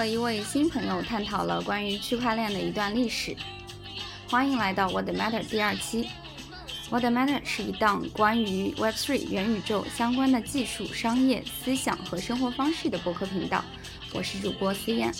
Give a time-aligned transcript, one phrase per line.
[0.00, 3.36] 和一位新朋友探讨了关于区块链的一段历史。
[4.30, 6.08] 欢迎来到 What Matter 第二期。
[6.88, 13.62] What Matter 是一档关于 Web3 元宇宙相关的技术、商业、思想和生活方式的博客频道。
[14.14, 15.12] 我是主播思燕。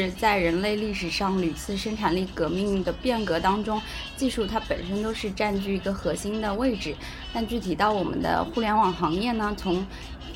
[0.00, 3.80] 是在人类历史上屡次生产力革命的变革当中，
[4.16, 6.96] 技术它本身都是占据一个核心的位置。
[7.32, 9.86] 但具体到我们的互联网行业呢，从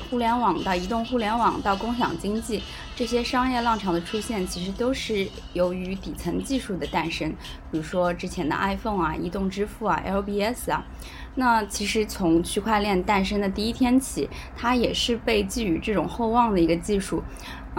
[0.09, 2.63] 互联网到移动互联网到共享经济，
[2.95, 7.29] 这些商业浪潮的出现，其实都是由于底层技术的诞生。
[7.69, 10.85] 比如说之前的 iPhone 啊、移动支付啊、LBS 啊，
[11.35, 17.21] 那其实从区块链诞生的第一天起，它也是被寄予这种厚望的一个技术。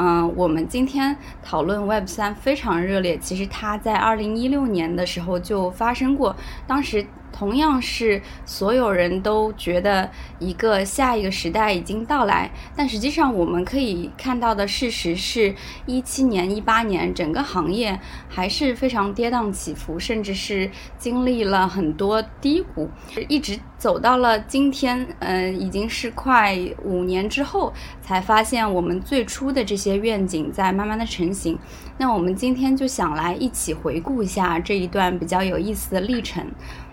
[0.02, 6.34] 嗯，我们今天讨论 Web 三非常热烈，其实它在二零一六年的时候就发生过，
[6.66, 15.54] 当时同样是所有人都觉得一个下一个时代已经到来，但实际上我们可以看到的事实是，
[15.86, 22.90] 一七年、一八年整个行业还是非常跌宕起伏，甚至是经历了很多低谷，
[23.28, 31.58] 一直走到了今天，嗯、已经是快五年之后，才发现我们最初的这些愿景在慢慢的成型。
[31.96, 36.46] 那我们今天就想来一起回顾一下这一段比较有意思的历程。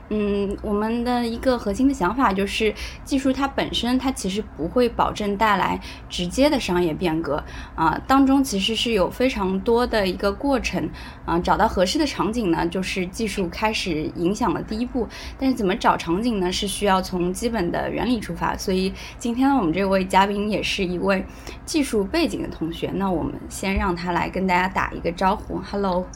[0.10, 2.74] 嗯，我们的一个核心的想法就是，
[3.04, 5.80] 技术它本身它其实不会保证带来
[6.10, 7.44] 直接的商业变革
[7.76, 10.90] 啊、当中其实是有非常多的一个过程
[11.26, 15.08] 啊、找到合适的场景呢，就是技术开始影响的第一步。
[15.38, 16.52] 但是怎么找场景呢？
[16.52, 18.56] 是需要从基本的原理出发。
[18.58, 21.26] 所以今天，我们这位嘉宾也是一位
[21.66, 22.90] 技术背景的同学。
[22.96, 26.08] 那我们先让他来跟大家打一个招呼，Hello，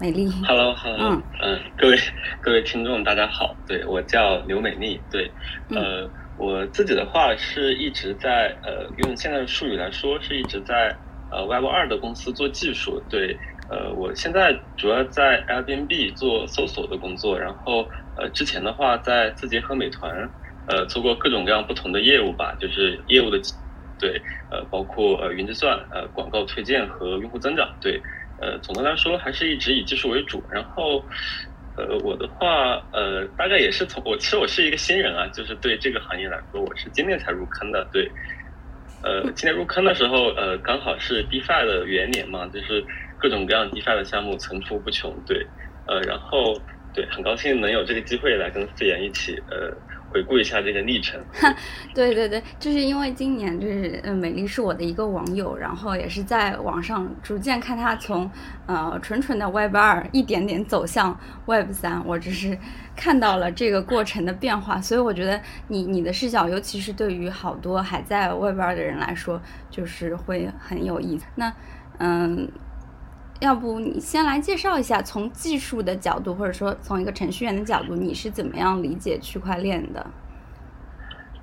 [0.00, 0.28] 美丽。
[0.46, 1.60] Hello，Hello，嗯。
[1.76, 1.96] 各位
[2.42, 5.32] 各位听众，大家好，对我叫刘美丽，对，
[5.70, 5.78] 嗯。
[5.78, 10.96] 呃，我自己的话是一直在呃，用现在的术语来说，是一直在
[11.30, 13.38] 呃 Web 二的公司做技术，对，
[13.70, 20.28] 呃，我现在主要在 Airbnb 做搜索的工作，然后呃，之前的话在字节和美团，
[20.66, 23.38] 呃，做过各种各样不同的业务吧，就是业务的，
[24.00, 28.02] 对，呃，包括呃云计算、呃广告推荐和用户增长，对。
[28.40, 30.42] 呃，总的来说还是一直以技术为主。
[30.50, 31.04] 然后，
[31.76, 37.86] 呃，我的话，呃，大概也是从我其实我是一个新人啊，就是对这个行业来说，我是今年才入坑的。
[37.92, 38.10] 对，
[39.02, 42.84] 呃，今年入坑的时候，呃，刚好是 DeFi 的元年嘛，就是
[43.18, 45.14] 各种各样 DeFi 的项目层出不穷。
[45.26, 45.46] 对，
[45.86, 46.60] 呃，然后
[46.92, 49.76] 对，很高兴能有这个机会来跟思妍一起，呃，
[50.14, 51.20] 回顾一下这个历程。
[51.92, 58.30] 对对对，就是因为今年就是嗯，美丽是我的一个网友，然后也是在网上逐渐看她从
[58.66, 62.56] 呃纯纯的 Web 二一点点走向 Web 三，我只是
[62.94, 71.26] 看到了这个过程的变化，所以我觉得你你的视角，尤其是对于好多还在 Web 二的人来说，就是会很有意思。
[71.34, 71.52] 那
[71.98, 72.48] 嗯。
[73.44, 80.06] 要不你先来介绍一下，从技术的角度，或者说从一个程序员的角度，你是怎么样理解区块链的？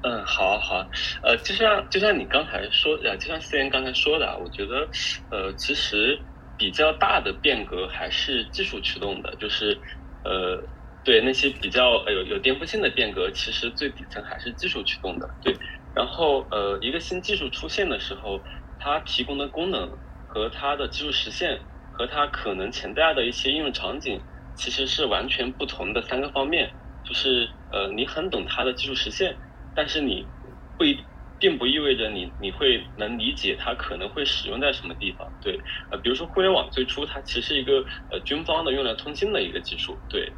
[0.03, 0.83] 嗯，好好，
[1.21, 4.89] 呃，就像就像你刚才说，呃，就像思妍刚才说的，我觉得，
[5.29, 6.19] 呃，其实
[6.57, 9.79] 比较大的变革还是技术驱动的，就是，
[10.23, 10.59] 呃，
[11.03, 15.55] 对那些比较呃有有颠覆性的变革，其实最底层还是技术驱动的，对。
[15.93, 18.41] 然后，呃，一个新技术出现的时候，
[18.79, 19.87] 它提供的功能
[20.25, 21.59] 和它的技术实现
[21.91, 26.75] 和它可能潜在的一些应用场景，其实是完全不同的三个方面。
[27.03, 29.39] 就是呃，你很懂它的技术实现，
[29.73, 30.31] 但是你
[30.77, 31.07] 不一
[31.39, 35.33] 并不意味着你你会能理解它可能会使用在什么地方。
[35.41, 35.59] 对，
[35.89, 40.37] 呃，比如说互联网最初它其实是一个呃军方的用来通信的一个技术，对，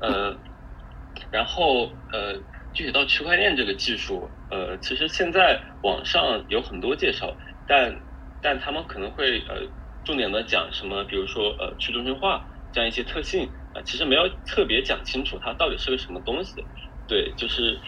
[0.00, 0.42] 呃，
[1.30, 8.02] 然后呃，具体到区块链这个技术，呃，其实现在网上有很多介绍，但
[8.40, 9.70] 但他们可能会呃
[10.04, 16.64] 重点的讲什么，比如说呃去中心化这样一些特性啊、呃，其实没有特别讲清楚它到底是个什么东西。
[17.08, 17.78] 对，就是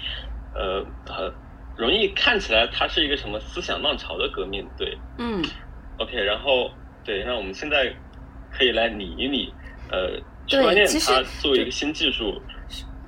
[0.55, 1.33] 呃很，
[1.77, 4.69] 容易看起来它是一个什么思想浪潮的革命。
[4.77, 5.43] 对嗯
[5.99, 6.71] ，OK，然后
[7.05, 7.95] 对，那我们现在
[8.53, 9.53] 可以来理一理，
[9.91, 12.41] 呃，区块链它作为一个新技术，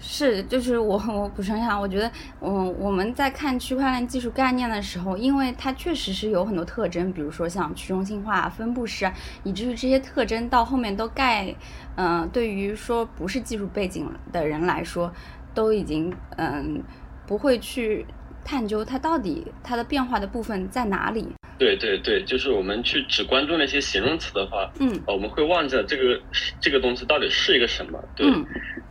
[0.08, 2.08] 是，就是我 我补充一下，我觉得，
[2.40, 9.10] 嗯，我们在看区块链技术概念的时候，因为它确实是有很多特征，比如说像去中心化、分布式，
[9.42, 11.52] 以至于这些特征到后面都盖，
[11.96, 15.12] 嗯，对于说不是技术背景的人来说，
[15.52, 16.80] 都已经嗯
[17.26, 18.06] 不会去
[18.44, 21.32] 探究它到底它的变化的部分在哪里。
[21.58, 26.20] 对对对，就是我们去只关注那些形容词的话，嗯，我们会忘记了这个
[26.60, 28.02] 这个东西到底是一个什么。
[28.14, 28.26] 对，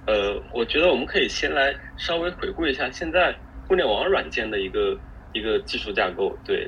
[0.08, 3.36] 呃，我觉得我们可以先来稍微回顾一下现在
[3.68, 4.98] 互联网软件的一个
[5.34, 6.36] 一个技术架构。
[6.44, 6.68] 对，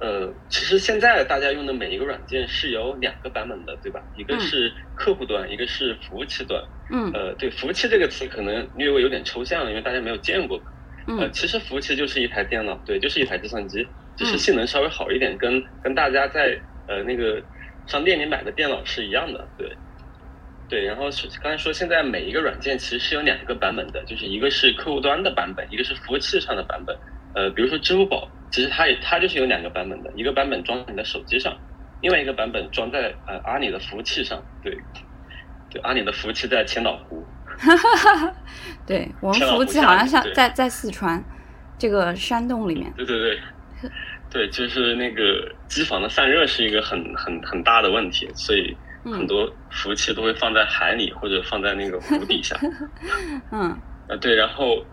[0.00, 4.00] 呃，其实现在大家用的每一个软件是有两个版本的，对吧？
[4.16, 6.62] 一个是客户端，一个是服务器端。
[6.92, 10.60] 嗯，呃，对，服务器这个词可能略微有点抽象，因为大家没有见过。
[11.06, 13.86] 呃，其实服务器就是一台电脑，对，就是一台计算机。
[14.20, 17.42] 就是性能稍微好一点，跟跟大家在呃那个
[17.86, 19.74] 商店里买的电脑是一样的，对，
[20.68, 20.84] 对。
[20.84, 26.94] 然后是刚才说，现在每一个软件其实是有两个版本的，就是一个是客户端的版本，一个是服务器上的版本。
[27.34, 31.56] 呃，比如说支付宝，其实它也它就是有两个版本的，一个版本装在你的手机上，
[32.02, 34.76] 另外一个版本装在呃阿里的服务器上，对，
[35.70, 37.24] 对，阿里的服务器在千岛湖。
[37.56, 38.36] 哈哈哈哈
[38.86, 41.22] 对我们服务器好像像在在四川
[41.78, 42.92] 这个山洞里面。
[42.96, 43.40] 对对对。
[44.30, 52.56] 对，就是那个机房的散热是一个很很很大的问题，所以很多服务器都会放在海里或者放在那个湖底下。
[53.50, 53.76] 嗯，
[54.08, 54.84] 啊对，然后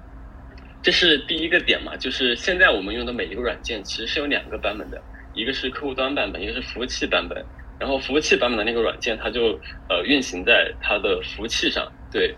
[0.82, 5.00] 这是第一个点嘛，就是现在我们用的每一个软件其实是有两个版本的，
[5.36, 7.46] 一个是客户端版本，一个是服务器版本。
[7.80, 9.50] 然后服务器版本的那个软件，它就
[9.88, 11.88] 呃运行在它的服务器上。
[12.12, 12.36] 对，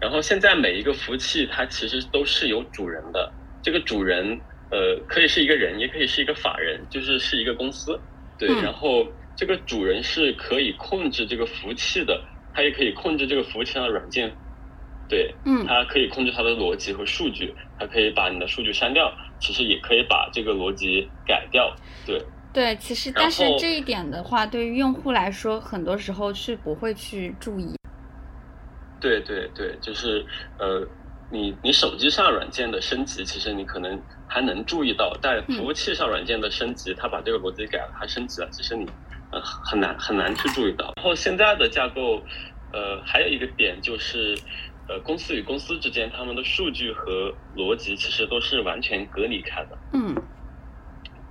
[0.00, 3.30] 然后现在每一个服务器它其实都是有主人的，
[3.62, 4.40] 这个主人。
[4.70, 7.98] 呃，可以是一个人，也可以是一个法人，就是是一个公司，
[8.38, 8.48] 对。
[8.60, 12.22] 然后这个主人是可以控制这个服务器的，
[12.52, 14.30] 他也可以控制这个服务器上的软件，
[15.08, 19.10] 对，嗯，他可以控制它的逻辑和数据，他可以把你的数据删掉，
[19.40, 21.74] 其实也可以把这个逻辑改掉，
[22.04, 22.22] 对。
[22.52, 27.74] 对，其实但是这一点的话，对于用户来说，很多时候是不会去注意。
[29.00, 30.26] 对对对，就是
[30.58, 30.86] 呃。
[31.30, 38.86] 你你手机上软件的升级，其实你可能还能注意到，但服务器上软件的升级，它把这个逻辑改了，它升级了，其实你
[39.30, 40.92] 呃很难很难去注意到。
[40.96, 42.22] 然后现在的架构，
[42.72, 44.34] 呃，还有一个点就是，
[44.88, 49.78] 呃，公司与公司之间，他们的数据和逻辑其实都是完全隔离开的。
[49.92, 50.14] 嗯。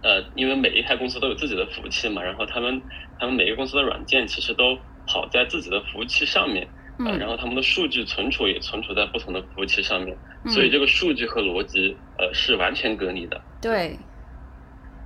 [0.03, 2.79] 呃，因为每一台公司都有自己的服务器嘛，然后他们
[3.19, 4.77] 他们每个公司的软件其实都
[5.07, 6.67] 跑在自己的服务器上面。
[6.99, 10.17] 嗯，然后他们的数据存储也存储在不同的服务器上面，
[10.47, 13.39] 所以这个数据和逻辑呃是完全隔离的。
[13.61, 13.97] 对，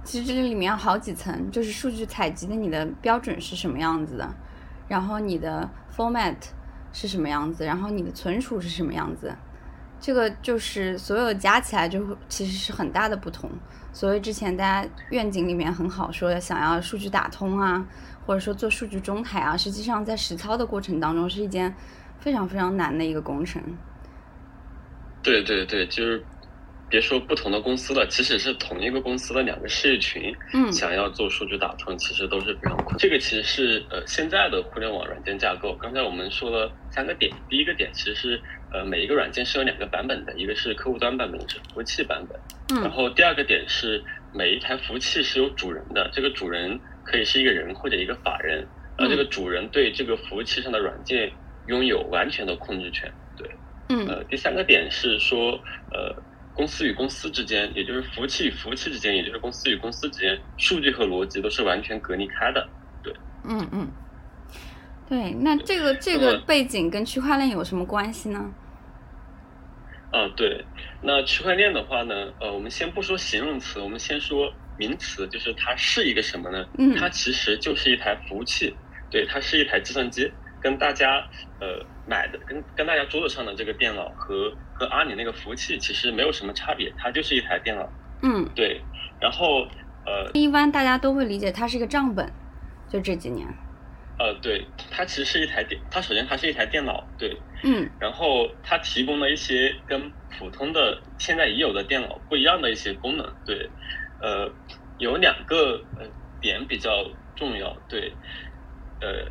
[0.03, 4.33] 其实这里面好几层，就是数据采集的你的标准是什么样子的，
[4.87, 6.37] 然后你的 format
[6.93, 9.35] 是什么样子，然后你的存储是什么样子，
[10.01, 13.49] 这个就是所有加起来就其实是很大的不同。
[13.93, 17.87] 所以之前大家愿景里面很好说想要数据打通啊。
[18.23, 21.73] 或者说做数据中台啊，实际上在实操的过程当中是一件
[22.19, 23.59] 非常非常难的一个工程。
[25.23, 26.23] 对对对，就是
[26.91, 32.97] 别说不同的公司了，即使是同一个公司的两个事业群，嗯，想要做数据打通，其实都是非常困难。
[32.99, 35.73] 这个其实是呃现在的互联网软件架构。
[35.81, 38.41] 刚才我们说了三个点，第一个点其实是
[38.73, 42.37] 呃每一个软件是有两个版本的，一个是客户端版本，一个是服务器版本。
[42.75, 46.79] 嗯，然后第二个点是每一台服务器是有主人的，这个主人。
[47.03, 51.29] 可以是一个人或者一个法人，而这个主人对这个服务器上的软件
[51.67, 53.11] 拥有完全的控制权。
[53.35, 53.49] 对，
[53.89, 55.59] 嗯，呃，第三个点是说，
[55.91, 56.15] 呃，
[56.53, 62.67] 公司与公司之间，也就是服务器与服务器之间，也就是公司与公司之间，数据和逻辑都是完全隔离开的。
[63.03, 63.87] 对，嗯嗯，
[65.07, 68.51] 对，那这个这个背景跟区块链有什么关系呢？
[70.11, 70.65] 啊，对，
[71.01, 74.53] 那区块链的话呢，呃，我们先不说形容词，我们先说。
[74.77, 76.65] 名词就是它是一个什么呢？
[76.79, 78.73] 嗯，它其实就是一台服务器，
[79.11, 81.23] 对，它是一台计算机，跟大家
[81.59, 87.89] 呃买的跟跟大家桌子上的这个电脑和和阿里那个服务器其实没有什么差别，它就是一台电脑。
[88.21, 88.81] 嗯，对，
[89.21, 89.65] 然后
[90.05, 92.29] 呃，一般大家都会理解它是一个账本，
[92.89, 93.47] 就这几年。
[94.19, 103.69] 呃，对，它其实是一台电，它首先它是一台电脑，对，嗯，然后它提供了一些跟普通的现在已有的电脑不一样的一些功能，对。
[104.21, 104.51] 呃，
[104.99, 106.05] 有两个呃
[106.39, 108.13] 点比较重要，对，
[108.99, 109.25] 呃，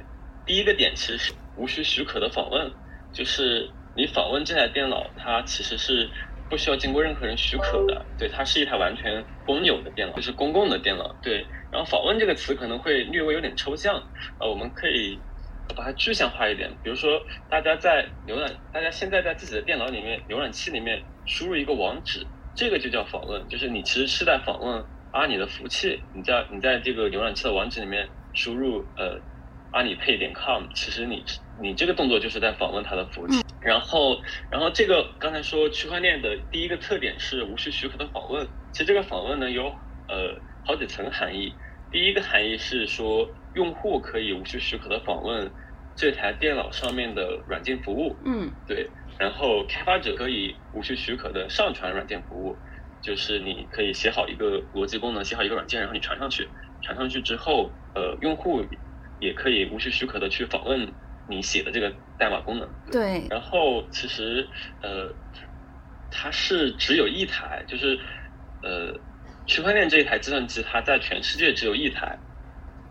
[0.45, 2.73] 第一个点其实是无需许可的访问，
[3.13, 6.09] 就是你访问这台电脑，它其实是
[6.49, 11.47] 不需要经过任何人许可的，对，它是一台完全公有的电脑，就是公共的电脑，对。
[11.71, 13.95] 然后访问这个词可能会略微有点抽象，
[14.41, 15.19] 呃，我们可以
[15.77, 22.27] 把它具象化一点，比如说大家在浏览，大家现在在自己的电脑里面浏览器里面输入一个网址，
[22.57, 29.17] 这个就叫访问，就是你其实是在访问阿里的服务器，你在你在这个浏览器的网址里面输入呃
[29.73, 31.25] 阿里 pay 点 com，其实你
[31.61, 33.45] 你这个动作就是在访问它的服务器。
[33.61, 39.67] 然后然后这个刚才说区块链的第一个特点是无需许可的访问，其实这个访问呢有
[40.09, 41.55] 呃好几层含义。
[41.93, 45.51] 第一个含义是说，用户可以无需许可的访问
[45.97, 48.89] 这台电脑上面的软件服务，嗯，对。
[49.19, 52.57] 然后开发者可以无需许可的上传软件服务，
[53.03, 56.49] 就是你可以写好一个逻辑功能，写好一个软件，然后你传上去，
[56.81, 58.65] 传上去之后，呃，用户
[59.21, 60.93] 也可以无需许可的去访问
[61.29, 62.69] 你写的这个代码功能。
[62.91, 63.27] 对。
[63.31, 64.49] 然后其实
[64.83, 65.13] 呃，
[66.11, 67.99] 它是只有一台，就是
[68.63, 68.99] 呃。
[69.47, 72.17] 区块链这一台计算机，它在全世界只有一台。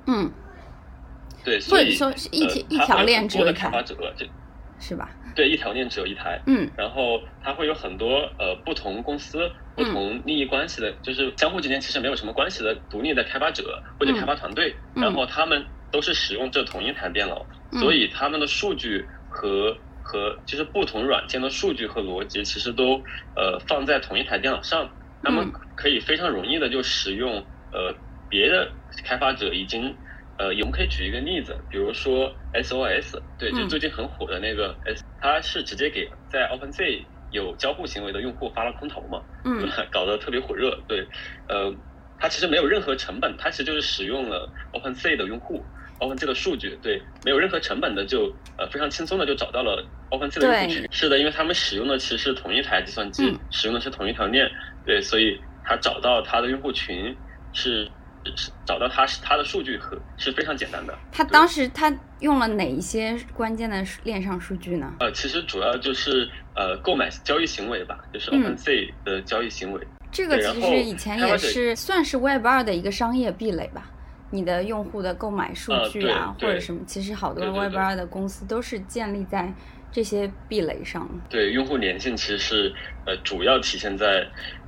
[0.07, 0.29] 嗯，
[1.45, 3.69] 对，所以说一条一条链只有一台。
[3.69, 4.27] 开发者这，
[4.77, 5.09] 是吧？
[5.33, 6.41] 对，一条链只有一台。
[6.48, 17.48] 嗯，然后它会有很多呃不同公司、不同利益关系的，就是相互之间其实没有什么关系的独立的开发者或者开发团队，然后他们都是使用这同一台电脑，
[17.79, 23.03] 所以他们的数据和和就是不同软件的数据和逻辑，其实都
[23.36, 24.96] 呃放在同一台电脑上。
[25.22, 27.93] 他们可以非常容易的就使用呃
[28.29, 28.72] 别的
[29.03, 29.98] 开发者已经
[30.38, 39.24] 呃，我们可以举一个例子，比如说 SOS，对，就最近很火的那个 S，它是直接给在 OpenSea 有交互行为的用户发了空投嘛，
[39.60, 41.10] 嗯， 搞得特别火热，对，
[41.50, 41.75] 呃，
[42.17, 45.69] 它其实没有任何成本，它其实就是使用了 OpenSea 的用户。
[46.00, 54.50] OpenSea 的数据对没有任何成本的就呃非常轻松的就找到了 OpenSea 的用户群，是的，因为他们使用的其实是同一台计算机，使用的是同一条链，
[54.86, 57.15] 对，所以他找到他的用户群
[57.53, 57.88] 是
[58.36, 60.98] 是找到他是他的数据和是非常简单的。
[61.12, 64.94] 他当时他用了哪一些关键的链上数据呢？
[65.00, 69.88] 呃，其实主要就是呃购买交易行为吧，就是 OpenSea 的交易行为。
[70.12, 73.91] 这个其实以前也是算是 Web 二的一个商业壁垒吧。
[74.31, 79.51] 你的用户的购买数据啊，或者什么，其实好多 Web 二的公司都是建立在
[79.91, 81.09] 这些壁垒上。
[81.29, 82.74] 对，用户粘性其实是
[83.05, 84.27] 呃主要体现在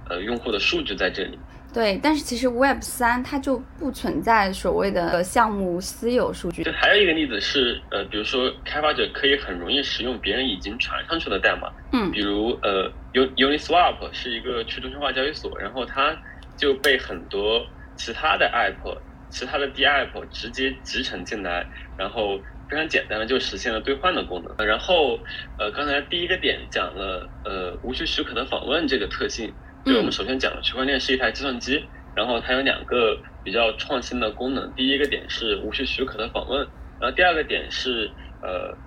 [0.09, 1.37] 呃用户的数据在这里。
[1.73, 6.63] 对，但是其实 Web 三它就不存在所谓的项目私有数据。
[6.63, 11.71] 对，还有一个例子是呃，比如说开发者可以很容易使用别人已经传上去的代码。
[11.93, 12.11] 嗯。
[12.11, 16.13] 比如呃，Uniswap 是一个去中心化交易所，然后它
[16.57, 17.65] 就被很多
[17.95, 18.97] 其他的 App。
[19.31, 21.65] 其他的 D App 直接集成进来，
[21.97, 22.37] 然后
[22.69, 24.67] 非常简单的就实现了兑换的功能。
[24.67, 25.17] 然后，
[25.57, 29.51] 呃，刚才第一个点讲了，呃，无需许可的访问这个特性。
[29.85, 31.83] 就，我们首先讲了区块链是一台计算机，
[32.13, 34.71] 然后它有两个比较创新的功能。
[34.75, 36.59] 第一个点是无需许可的访问，
[36.99, 38.11] 然后第二个点是，
[38.43, 38.77] 呃，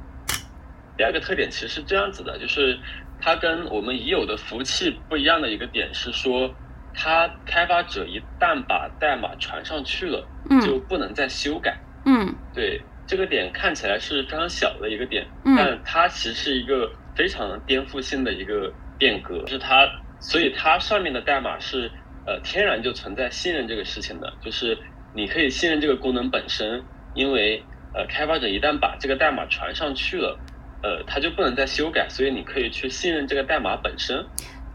[0.97, 2.79] 第二个特点其实是这样子的，就是
[3.21, 6.55] 它跟我们已有的服务器不一样的一个点是说。
[6.95, 10.27] 它开发者一旦把代码传上去了，
[10.65, 11.77] 就不能再修改。
[12.07, 19.43] 嗯，对，这个点看起来是非常小的一个点，但它其实是一个非常颠覆性的一个变革。
[19.43, 19.89] 就是它，
[20.21, 21.91] 所以它上面的代码是
[22.27, 24.79] 呃天然就存在信任这个事情的，就是
[25.15, 26.83] 你可以信任这个功能本身，
[27.15, 27.63] 因为
[27.95, 30.39] 呃开发者一旦把这个代码传上去了，
[30.83, 34.25] 呃它就不能再修改，所以你可以去信任这个代码本身。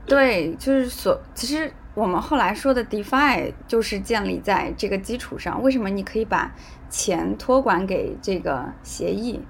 [0.07, 1.71] 对，就是所其实。
[1.99, 5.61] 我们后来说的 DeFi 就是建立在这个基础上。
[5.61, 6.49] 为什么你可以把
[6.89, 9.41] 钱托管给这个协议？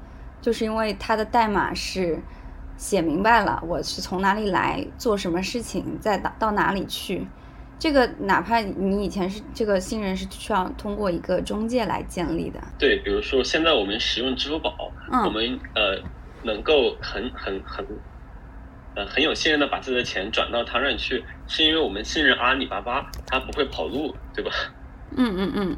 [0.42, 2.20] 就是因为它的代码是
[2.76, 7.28] 写明白了，我是从哪里来，做什么事情，再到到哪里去。
[7.78, 12.60] 这个哪怕你以前是这个信任是需要通过一个中介来建立的。
[12.80, 14.74] 对，比如说现在我们使用支付宝，
[15.24, 16.02] 我们呃
[16.42, 17.86] 能够很很很。
[19.00, 24.52] 呃，很有信任的把自己的钱转到他那去，是因为我们信任阿里巴巴，他不会跑路，对吧？
[25.16, 25.78] 嗯嗯嗯。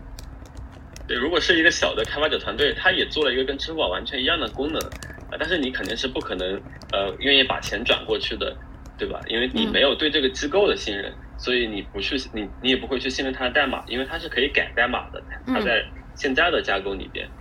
[1.08, 4.82] 对，如果是一个小的开发者团队，他也做了一个跟支付宝完全一样的功能，
[5.30, 6.60] 啊，但是你肯定是不可能
[6.92, 8.58] 呃愿意把钱转过去的，
[8.98, 9.22] 对吧？
[9.28, 15.84] 因为你没有对这个机构的信任，所以你不去你你也不会去信任它的代码，因为它是可以改代码的，它在
[16.16, 17.28] 现在的架构里边。
[17.28, 17.41] 嗯，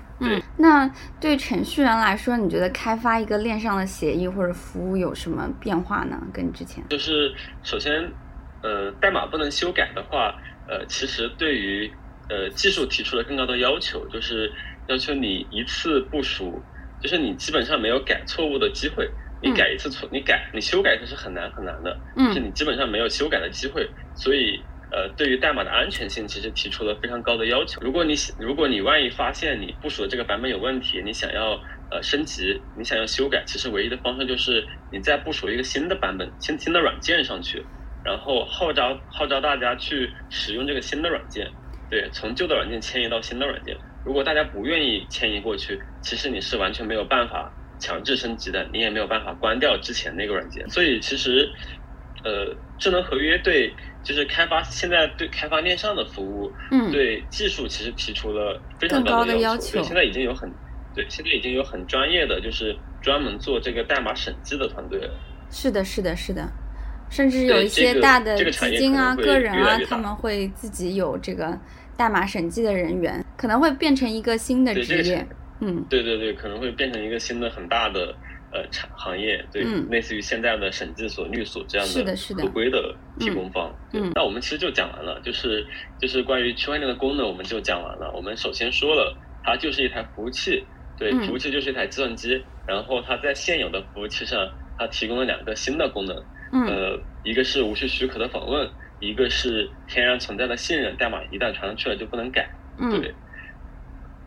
[0.57, 6.21] 那对程序员来说，你觉得开发一个链上的协议或者服务有什么变化呢？
[6.33, 6.85] 跟之前。
[6.91, 8.13] 就是首先，
[8.63, 10.35] 呃，代码不能修改的话，
[10.69, 11.91] 呃，其实对于
[12.29, 14.53] 呃技术提出了更高的要求，就是
[14.89, 16.63] 要求你一次部署，
[17.01, 19.11] 就是你基本上没有改错误的机会，
[19.43, 24.63] 你改一次错，你改你修改一次是很难很难的，就是你基本上没有修改的机会，所以
[24.93, 27.81] 呃，对于代码的安全性其实提出了非常高的要求。
[27.81, 31.61] 如果你如果你万一发现你部署的这个版本有问题，你想要
[31.93, 37.65] 呃升级，你想要修改，其实唯一的方式就是你再部署一个新的版本、新新的软件上去，
[38.05, 41.49] 然后号召号召大家去使用这个新的软件，
[41.89, 43.77] 对，从旧的软件迁移到新的软件。
[44.05, 50.69] 如果大家不愿意迁移过去，其实你是完全没有办法强制升级的，你也没有办法关掉之前那个软件。
[50.69, 51.49] 所以其实，
[52.25, 53.73] 呃，智能合约对。
[54.03, 59.79] 就是开发现在对开发链上的服务，嗯，对技术其实提出了非常高的要求。
[59.79, 60.51] 对，现在已经有很，
[60.95, 65.11] 对，现在已经有很专业的，就是专门做这个代码审计的团队了。
[65.51, 66.51] 是的，是的，是的，
[67.11, 71.59] 甚至有一些大的基金啊、个人啊，他们会自己有这个
[71.97, 75.27] 代码审计的人员，可能会变成一个新的职业。
[75.61, 78.15] 嗯，对对对，可能会变成一个新的很大的。
[78.53, 83.73] 呃，产行业对，类似于现在的审计所、律所这样的合规的提供方。
[83.93, 85.65] 嗯，那我们其实就讲完了，就是
[86.01, 88.13] 就是关于区块链的功能，我们就讲完了。
[88.15, 90.65] 我们首先说了，它就是一台服务器，
[90.99, 92.43] 对，服务器就是一台计算机。
[92.67, 96.17] 然后它在现有的服务器上，它提供了两个新的功能，
[96.67, 98.69] 呃，一个是无需许可的访问，
[99.01, 102.49] 一个是天然存在的信任，代码一旦传上去了就不能改。
[102.79, 103.03] 嗯，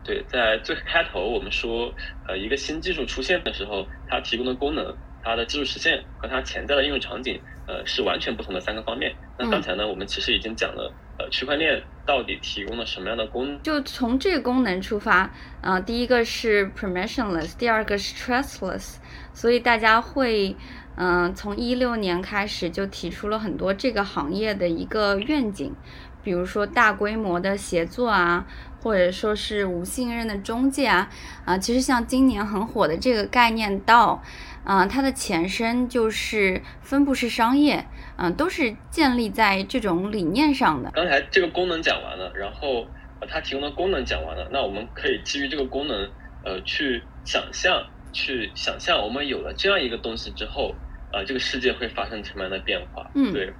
[0.04, 0.22] 对。
[0.28, 1.92] 在最开头我们说，
[2.28, 9.14] 呃，一个新技术出现的时候，它提供的功能、它的技术实现和它潜在的应用场景，呃，是完全不同的三个方面。
[9.38, 13.62] 那刚才呢，我们其实已经讲了，呃，区块链到底提供了什么样的功能？
[13.62, 15.30] 就从这个功能出发，
[15.62, 18.96] 呃，第一个是 permissionless，第二个是 trustless，
[19.32, 20.54] 所以大家会，
[20.96, 25.74] 嗯，从一六年开始就提出了很多这个行业的一个愿景，
[26.22, 28.46] 比如说大规模的协作啊。
[28.84, 31.10] 或者说是无信任的中介啊，
[31.46, 34.22] 啊，其实像今年很火的这个概念道，
[34.62, 37.86] 啊，它的前身就是分布式商业，
[38.18, 40.90] 嗯，都是建立在这种理念上的。
[40.90, 42.86] 刚才这个功能讲完了，然后
[43.26, 46.10] 它提供的功能讲完了，那我们可以基于这个功能，
[46.44, 50.74] 呃，去想象，去想象我们有了这样一个东西之后，
[51.10, 53.10] 啊，这个世界会发生什么样的变化？
[53.14, 53.50] 嗯，对。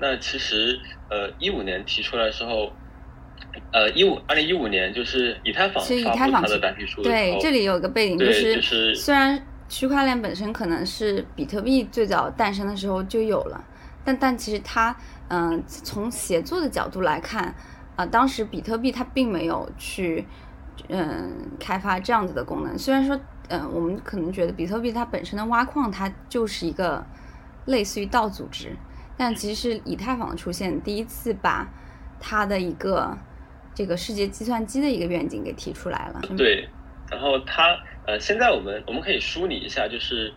[0.00, 2.72] 那其实，呃，一五年提出来的时候。
[3.72, 13.64] 呃，一五二零一五年就是以太坊发布它的白皮书对，这里有一个背景，就是虽然区块链本身可能是比特币最早诞生的时候就有了，
[14.04, 14.96] 但但其实它，
[15.28, 17.54] 嗯，从协作的角度来看，
[17.94, 20.26] 啊，当时比特币它并没有去，
[20.88, 22.76] 嗯，开发这样子的功能。
[22.76, 23.16] 虽然说，
[23.48, 27.06] 嗯，我们可能觉得比特币它本身的挖矿它就是一个
[27.66, 28.76] 类似于道组织，
[29.16, 31.68] 但其实是以太坊的出现第一次把
[32.18, 33.16] 它的一个。
[33.80, 36.20] 这个世界计算机的一个愿景给提出来了。
[36.36, 36.68] 对，
[37.10, 40.34] 然后它呃，现在我们我们可以梳理一下，就是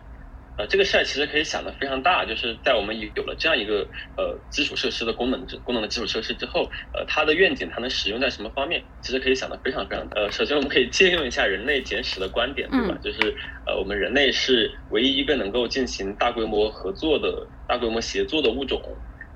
[0.56, 10.18] 呃，这个事儿其实可以想的非常大，就是在我们有有了这样一个呃基础设施的功能之功能的基础设施之后，呃，它的愿景它能使用在什么方面，其实可以想的非常非常大。
[10.22, 12.96] 呃，首先我们可以借用一下人类简史的观点，对吧？
[13.02, 13.18] 就是
[13.66, 18.80] 呃，我们人类是唯一一个能够进行大规模合作的大规模协作的物种，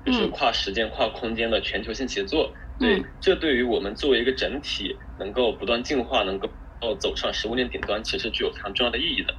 [0.03, 2.51] 就是跨时间、跨空间的全球性协作。
[2.79, 6.47] 对，这对于我们作为一个整体能够不断进化，能够
[6.81, 9.35] 哦走上食物链顶端，其实具有非常重要的意义的。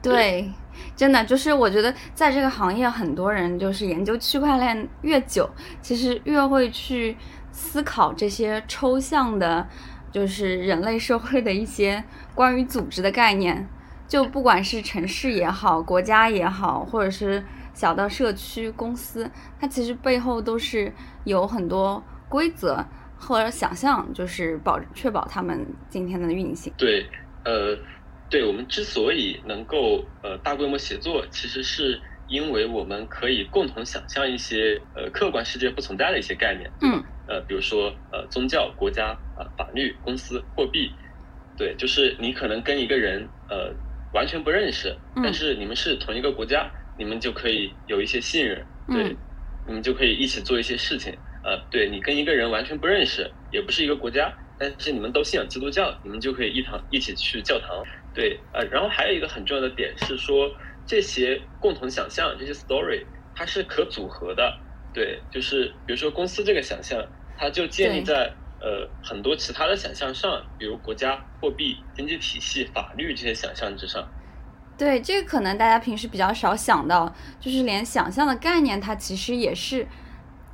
[0.00, 0.48] 对，
[0.94, 5.50] 真的就是我觉得在这个行业，很多人就是研究区块链越久，
[5.82, 7.16] 其实越会去
[7.50, 9.66] 思考这些抽象的，
[10.12, 12.04] 就是人类社会的一些
[12.36, 13.68] 关于组织的概念。
[14.06, 17.44] 就不管是城市也好，国家也好，或者是
[17.74, 20.92] 小到社区、公司，它其实背后都是
[21.24, 22.00] 有很多。
[22.28, 22.84] 规则
[23.16, 26.72] 或者想象就是保确保他们今天的运行。
[26.76, 27.06] 对，
[27.44, 27.78] 呃，
[28.28, 36.70] 对我们之所以能够呃大规模协作，其实是因为我们可以共同想象一些呃客观世界不存在的一些概念。
[36.82, 37.02] 嗯。
[37.28, 40.92] 呃，比如说呃宗教、国家啊、法律、公司、货币，
[41.56, 43.74] 对，就是你可能跟一个人呃
[44.12, 49.16] 完全不认识，但是你们是同一个国家，你们就可以有一些信任，对，
[49.66, 51.12] 你们就可以一起做一些事情。
[51.46, 57.84] 呃，对你跟一个人完全不认识，也不是一个国家，但是你们都信仰基督教，你们就可以一堂一起去教堂。
[58.12, 60.50] 对，呃，然后还有一个很重要的点是说，
[60.84, 64.58] 这些共同想象，这些 story，它是可组合的。
[64.92, 67.00] 对，就是比如说公司这个想象，
[67.38, 74.04] 它就建立在呃很多其他的想象上，比如国家、货币、经济体系、法律这些想象之上。
[74.76, 79.86] 对，这个可能大家平时比较少想到，就是连想象的概念，它其实也是。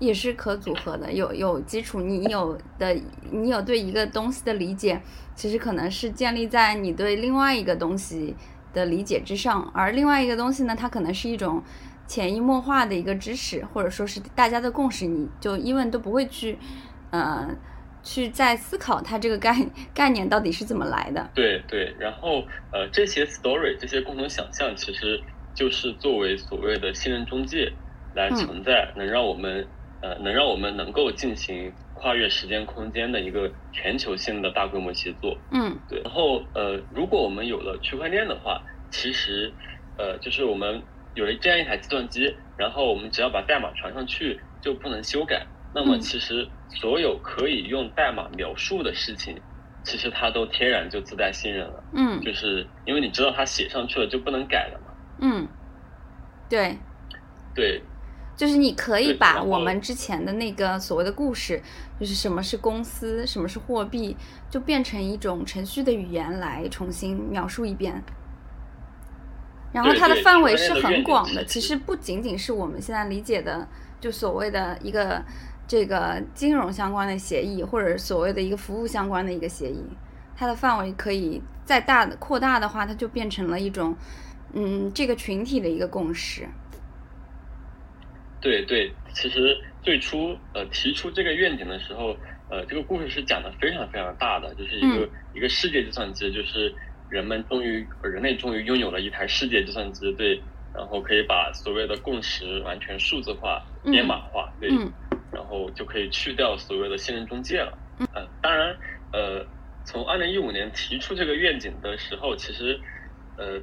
[0.04, 2.92] 也是可组合的，有有基础，你有的，
[3.30, 5.00] 你有对一个东西的理解，
[5.36, 8.34] 其实可能是建立在你对另外一个东西
[8.74, 11.62] 的理解之上，而另外一个东西呢，它可能是一种
[12.08, 16.58] 潜移默化的一个知识，或者说是大家的共识，你就一问都不会去，
[17.10, 17.48] 呃，
[18.02, 19.56] 去再思考它这个概
[19.94, 21.30] 概念到底是怎么来的。
[21.32, 25.20] 对对，然后呃，这些 story 这些共同想象，其实
[25.54, 27.72] 就是作为所谓的信任中介
[28.16, 29.64] 来存在，能让我们
[30.02, 35.46] 呃，能让我们能够进行跨越时间空间的一个全球性的大规模协作。
[35.52, 36.02] 嗯，对。
[36.02, 39.56] 然后呃，如果我们有了区块链的话，其实
[39.96, 45.46] 呃，就是我们有了这样一台计算机，然后我们只要把代码传上去，就不能修改。
[45.72, 49.44] 那么其实所有可以用代码描述的事情，
[49.84, 51.84] 其实它都天然就自带信任了。
[51.94, 54.92] 嗯，就是因为你知道它写上去了就不能改了嘛。
[55.22, 55.48] 嗯，
[56.48, 56.78] 对，
[57.54, 57.91] 对，
[58.34, 61.62] 就是你可以把我们之前的那个所谓的故事，
[62.00, 64.16] 就是什么是公司，什么是货币，
[64.50, 68.02] 就变成一种程序的语言来重新描述一遍。
[69.72, 73.66] 然后它的范围是很广的，其实不仅仅是我们现在理解的，
[74.00, 75.22] 就所谓的一个
[75.66, 79.84] 这个金融相关的协议，或者所谓的一个服务相关的一个协议，
[80.36, 83.96] 它的范围可以再大的扩大的话，它就变成了一种
[84.52, 86.48] 嗯这个群体的一个共识。
[88.42, 92.16] 对对，其实最初呃提出这个愿景的时候，
[92.50, 95.10] 呃，这个故事是讲的非常非常大的，就是一个、嗯。
[95.34, 96.74] 一个世界计算机，就是
[97.08, 100.42] 人们终于人类终于拥有了一台世界计算机，对，
[100.74, 103.92] 然后可以把所谓的共识完全数字化、嗯。
[103.92, 104.92] 编码化，对，嗯。
[105.32, 107.78] 然后就可以去掉所谓的信任中介了。
[107.98, 108.76] 嗯、当然，
[109.12, 109.46] 呃，
[109.86, 112.78] 从二零一五年提出这个愿景的时候，其实，
[113.38, 113.58] 呃，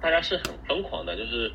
[0.00, 1.50] 大家是很疯狂的，就是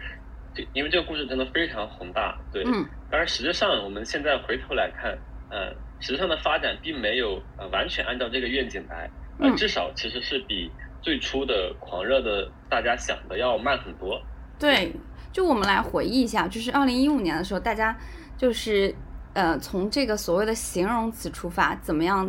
[0.54, 2.64] 这因为这个故事真的非常宏大，对。
[2.66, 5.16] 嗯当然，实际上我们现在回头来看，
[5.52, 14.20] 呃，实际上的发展并没有呃完全按照这个愿景来，呃，嗯至少其实是比最初的狂热的大家想的要慢很多。
[14.58, 14.92] 对，
[15.32, 17.96] 就我们来回忆一下，就是二零一五年的时候，大家
[18.36, 18.96] 就是
[19.34, 22.26] 呃从这个所谓的形容词出发，怎么样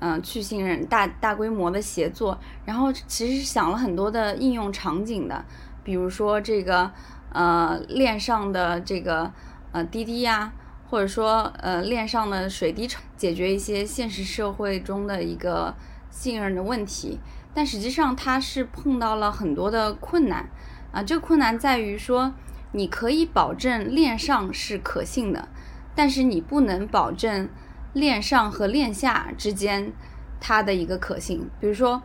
[0.00, 5.44] 嗯、呃去信任大大规模的协作，然后其实是想了很多的应用场景的，
[5.84, 6.90] 比如说这个
[7.36, 9.30] 呃链上的这个
[9.72, 10.52] 呃滴滴呀、
[10.88, 15.74] 或者说呃链上的水滴筹，解决一些现实社会中的一个
[16.08, 17.20] 信任的问题，
[17.52, 20.48] 但实际上它是碰到了很多的困难。
[20.92, 22.32] 啊，这个困难在于说，
[22.72, 25.48] 你可以保证链上是可信的，
[25.94, 27.50] 但是你不能保证
[27.92, 29.92] 链上和链下之间
[30.40, 31.50] 它的一个可信。
[31.60, 32.02] 比如说，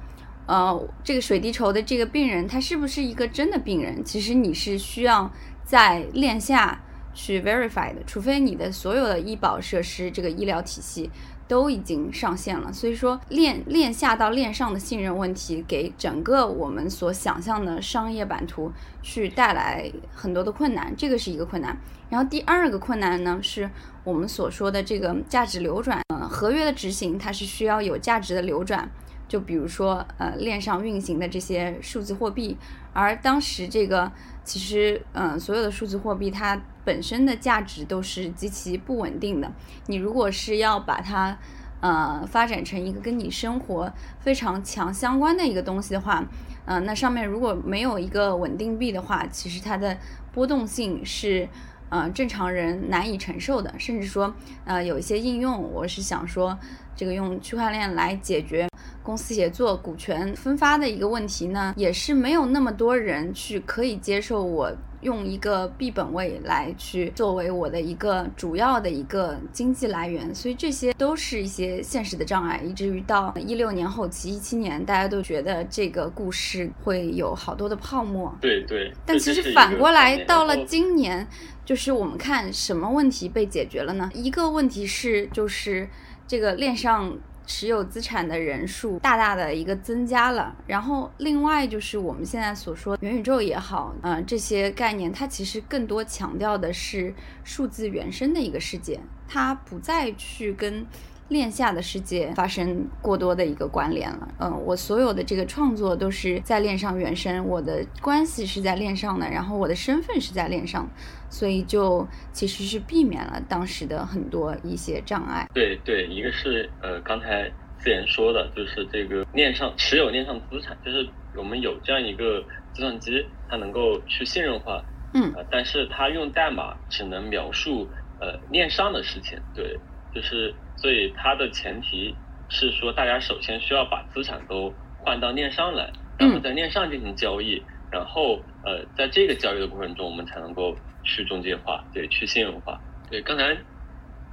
[0.48, 4.04] 呃，这个水滴筹的这个病人，他是不是一个真的病人？
[4.04, 5.32] 其实你是需要
[5.64, 6.82] 在链下
[7.14, 11.10] 去 verify 的，除非你的所有的医保设施、这个医疗体系
[11.48, 12.74] 都已经上线了。
[12.74, 21.78] 所以说链链下到链上的信任问题，给整个我们所想象的商业版图去带来很多的困难，这个是一个困难。
[22.10, 23.70] 然后第二个困难呢，是
[24.04, 28.90] 我们所说的这个价值流转，呃，合约的执行它是需要有价值的流转。
[29.32, 32.58] 就比如说，呃，链上运行的这些数字货币，
[32.92, 34.12] 而当时这个
[34.44, 39.50] 其实，嗯、所有的数字货币它本身的价值都是极其不稳定的。
[39.88, 41.38] 你如果是要把它，
[41.80, 46.22] 呃，发展成一个跟你生活非常强相关的一个东西的话，
[46.66, 49.98] 呃，那上面如果没有一个稳定币的话，其实它的
[50.34, 51.48] 波动性是。
[51.94, 56.58] 呃，正常人难以承受的，甚至说，呃，有一些应用，我是想说，
[57.02, 58.70] 这个用区块链来解决
[59.02, 78.32] 公司协作、股权分发的一个问题呢，也是没有那么多人去可以接受我用一个币本位来去作为我的一个主要的一个经济来源，所以这些都是一些现实的障碍，以至于到一六年后期、一七年，大家都觉得这个故事会有好多的泡沫。
[78.40, 78.94] 对对。
[79.08, 81.28] 但其实反过来，到了今年，
[81.66, 84.08] 就是我们看什么问题被解决了呢？
[84.14, 85.90] 一个问题是，就是
[86.32, 87.14] 这个链上
[87.46, 97.14] 持有资产的人数大大的一个增加了，然后另外就是我们现在所说元宇宙也好，呃，这些概念它其实更多强调的是
[97.44, 100.88] 数字原生的一个世界，它不再去跟。
[101.28, 110.90] 链下的世界发生过多的一个关联了，嗯，我所有的这个创作都是在链上原生，我的关系是在链上的，然后我的身份是在链上，
[111.32, 115.48] 所以就其实是避免了当时的很多一些障碍。
[115.54, 122.42] 对对，一个是呃，刚才自言说的，就是这个链上持有链上资产，就是我们有这样一个
[122.74, 127.88] 计算机，它能够去信任化，嗯呃，但是它用代码只能描述
[128.20, 129.80] 呃链上的事情，对，
[130.14, 132.14] 就是所以它的前提
[132.50, 135.90] 是说，大家首先需要把资产都换到链上来，
[136.20, 142.82] 然后嗯在链上进行交易，然后呃，在这个交易的过程中，我们才能够去中介化，对，去信用化。
[143.10, 143.58] 对，刚才，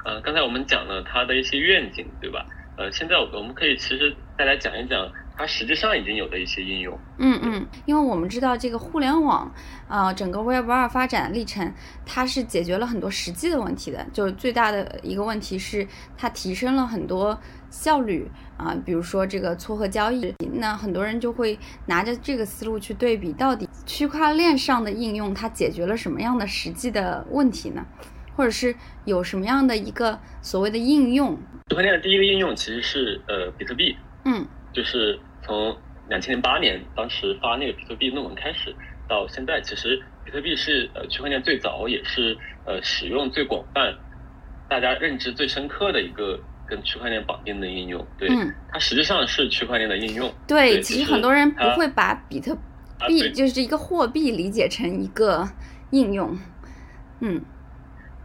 [0.04, 2.46] 呃，刚才我们讲了它的一些愿景，对吧？
[2.76, 6.98] 呃，现在我我们可以其实再来讲一讲它实际上已经有的一些应用。
[7.18, 9.54] 嗯嗯，因为我们知道这个互联网，
[9.88, 11.72] 呃，整个 Web 二发展历程，
[12.04, 14.04] 它是解决了很多实际的问题的。
[14.12, 17.38] 就最大的一个问题是，它提升了很多
[17.70, 20.34] 效率啊、比如说这个撮合交易。
[20.54, 27.86] 那很多人就会拿着这个思路去对比，到底区块链上的应用它解决了什么样的实际的问题呢？
[28.34, 28.74] 或者是
[29.04, 31.36] 有什么样的一个所谓的应用？
[31.68, 35.74] 区块链的第一个应用其实是呃比特币，嗯就是从
[36.10, 38.74] 两千零八年当时发那个比特币论文开始，
[39.08, 43.96] 到现在，其实比特币是呃区块链最早也是呃使用最广泛、
[44.68, 48.06] 大家认知最深刻的一个跟区块链绑定的应用。
[48.18, 50.30] 对，嗯，它实际上是区块链的应用。
[50.46, 52.54] 对，对其实很多人不会把比特
[53.06, 55.48] 币就是一个货币理解成一个
[55.92, 56.38] 应用。
[57.20, 57.42] 嗯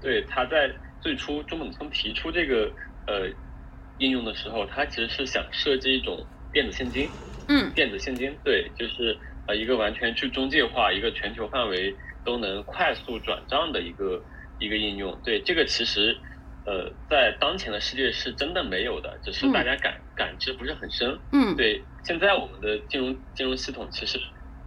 [0.01, 2.69] 对，它在最初中本聪提出这个
[3.07, 3.29] 呃
[3.99, 7.18] 应用的时候，它其实是想设计一种电子现金。
[7.50, 14.24] 嗯电子现金，对，就是呃一个完全去中介化、一个全球范围都能快速转账的一个
[14.60, 15.20] 一个应用。
[15.26, 16.22] 对，这个其实
[16.63, 21.20] 呃在当前的世界是真的没有的，只是嗯大家感、感知不是很深。
[21.34, 24.18] 嗯对，现在我们的金融金融系统其实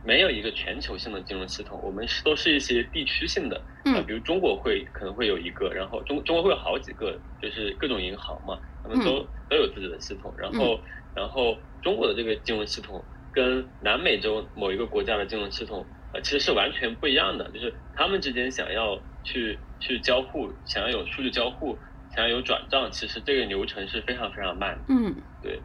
[0.06, 3.56] 没有一个全球性的金融系统，我们是都是一些地区性的。
[3.84, 10.80] 呃，嗯比如中国会可能会有一个，然后中中国会有好几个，就是各种银行嘛，他们都、都有自己的系统，然后、
[11.12, 21.80] 然后中国的这个金融系统跟南美洲某一个国家的金融系统，呃，其实是完全不一样的，就是他们之间想要去去交互，想要有数据交互，
[22.14, 24.84] 想要有转账，其实这个流程是非常非常慢的。
[24.88, 25.62] 嗯对，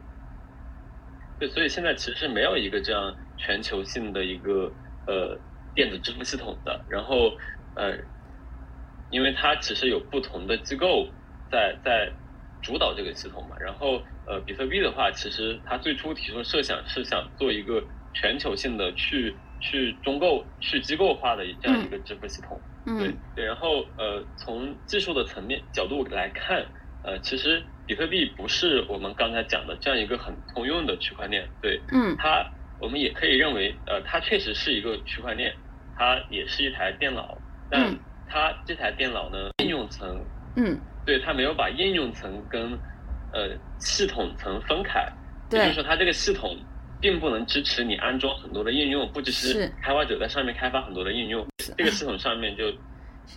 [1.38, 4.76] 对，所以现在其实是没有一个这样全球性的一个
[5.06, 5.42] 呃
[5.74, 6.84] 电子支付系统的。
[6.88, 7.36] 然后
[7.74, 7.98] 呃，
[9.08, 11.14] 因为它其实有不同的机构
[11.50, 12.14] 在在
[12.62, 13.56] 主导这个系统嘛。
[13.58, 17.82] 然后呃，比特币的话，其实它最初提出的设想是想做一个
[18.14, 22.64] 全球性的去去中构去机构化的这样一个支付系统。
[22.84, 26.66] 对嗯对，然后呃，从技术的层面角度来看，
[27.02, 32.44] 呃，其实比特币不是我们刚才讲的这样一个很通用的区块链，对嗯它，
[32.82, 35.54] 我们也可以认为，呃，它确实是一个区块链，
[35.96, 37.38] 它也是一台电脑，
[37.70, 40.20] 但嗯它这台电脑呢，应用层，
[40.56, 42.72] 嗯，对它没有把应用层跟
[43.32, 45.06] 呃系统层分开，
[45.52, 46.58] 也就是说，它这个系统
[47.00, 51.46] 并不能支持你安装很多的应用，不支持是开发者在上面开发很多的应用。
[51.78, 52.64] 这个系统上面就，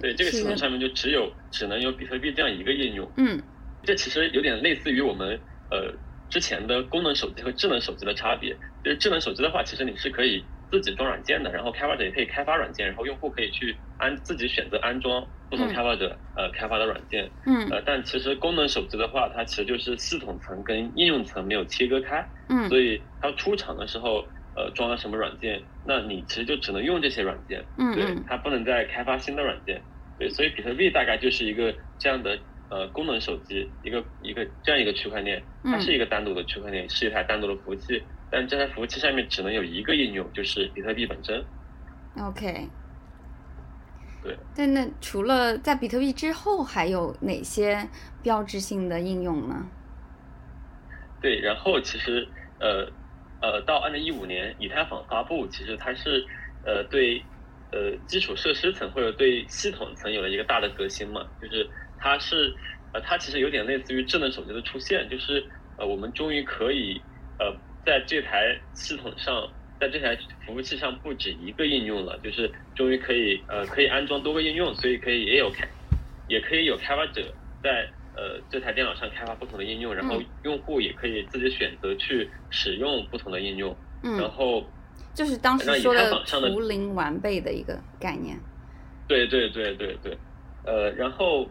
[0.02, 3.08] 对这个系统上面就只有只能有比特币这样一个应用。
[3.18, 3.40] 嗯
[3.84, 5.94] 这其实有点类似于我们呃
[6.30, 8.60] 之前的功能手机和智能手机的差别。
[8.84, 17.32] 就是智能手机的话，其实你是可以自己装软件的，然后开发者也可以开发软件，然后用户可以去安自己选择安装不同嗯开发者、呃开发的软件。
[17.48, 29.86] 嗯呃，但其实功能手机的话，它其实就是系统层跟应用层没有切割开，嗯所以它出厂的时候，呃，装了什么软件，那你其实就只能用这些软件，对嗯对，它不能再开发新的软件，
[30.20, 41.46] 对，所以比特币大概就是一个这样的呃功能手机，一个一个这样一个区块链，它嗯是一个单独的区块链，是一台单独的服务器，但这台服务器上面只能有一个应用，就是比特币本身。
[42.18, 42.70] OK。
[44.24, 47.88] 对，但那除了在比特币之后，还有哪些
[48.24, 49.70] 标志性的应用呢？
[51.22, 52.28] 对，然后其实
[52.60, 52.92] 呃
[53.42, 56.26] 呃，到二零一五年以太坊发布，其实它是
[56.64, 57.24] 呃对
[57.72, 62.56] 呃基础设施层或者对系统层有了一个大的革新嘛，就是它是
[62.94, 65.46] 呃它其实有点类似于智能手机的出现，就是
[65.78, 67.02] 呃我们终于可以
[67.40, 67.56] 呃
[67.86, 69.50] 在这台系统上。
[69.78, 75.68] 在这台服务器上不止一个应用了，就是终于可以呃可以安装多个应用，所以可以也有开，
[76.30, 77.22] 也可以有开发者
[77.62, 84.66] 在呃这台电脑上开发不同的应用，然后嗯用户也可以自己选择去使用不同的应用，嗯然嗯，后
[85.14, 88.40] 就是当时说的太坊上的图灵完备的一个概念。
[89.10, 90.18] 对对对对对，
[90.64, 91.46] 呃，然后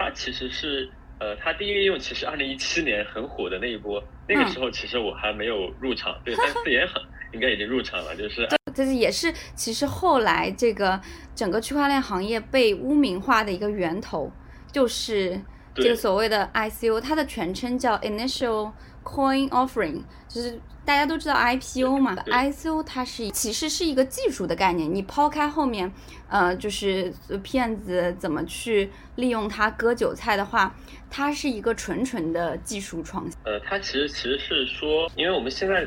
[0.00, 4.48] 它其实是呃它第一个应用其实二零一七年很火的那一波，那个嗯。
[4.48, 7.02] 时候其实我还没有入场，对， 但是也很
[7.34, 10.98] 应该已经入场了，就是就是也是其实后来这个
[11.34, 14.32] 整个区块链行业被污名化的一个源头，
[14.72, 15.38] 就是
[15.74, 18.72] 这个所谓的 ICO，它的全称叫 Initial
[19.04, 25.90] Coin Offering，就是大家都知道 IPO 嘛，ICO 它是其实是一个技术的概念，你抛开后面
[26.28, 30.74] 呃就是骗子怎么去利用它割韭菜的话，
[31.10, 33.38] 它是一个纯纯的技术创新。
[33.44, 35.86] 呃，它其实其实是说，因为我们现在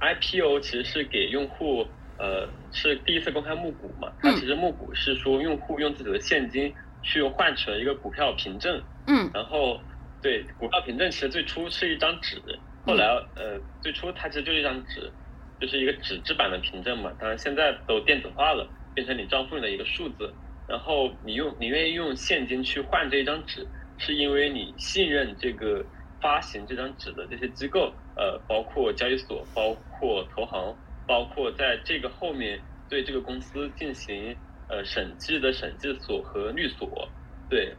[0.00, 1.86] IPO 其实是给用户
[2.18, 6.72] 呃是第一次公开募股嘛，它其实募股是说用户用自己的现金
[7.02, 9.30] 去换取了一个股票凭证，嗯。
[9.32, 9.80] 然后
[10.22, 12.40] 对股票凭证其实最初是一张纸，
[12.86, 15.12] 后来呃最初它其实就是一张纸，
[15.60, 20.32] 就是一个纸质版的凭证嘛，当然现在都电子化了，变成你账户里的一个数字，
[20.68, 25.84] 然后你用你愿意用现金去换这一张纸，是因为你信任这个
[26.20, 34.36] 发行这张纸的这些机构，呃，包括交易所，包括投行，包括在这个后面对这个公司进行
[34.68, 37.12] 呃审计的审计所和律所，
[37.48, 37.76] 对，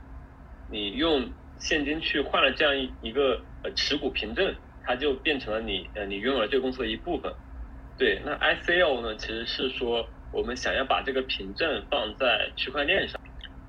[0.69, 7.33] 你用现金去换了这样一一个呃持股凭证，它就变成了你呃你拥有了这个公司的一部分。
[7.97, 13.19] 对，那 ICO 呢，其实是说我们想要把这个凭证放在区块链上。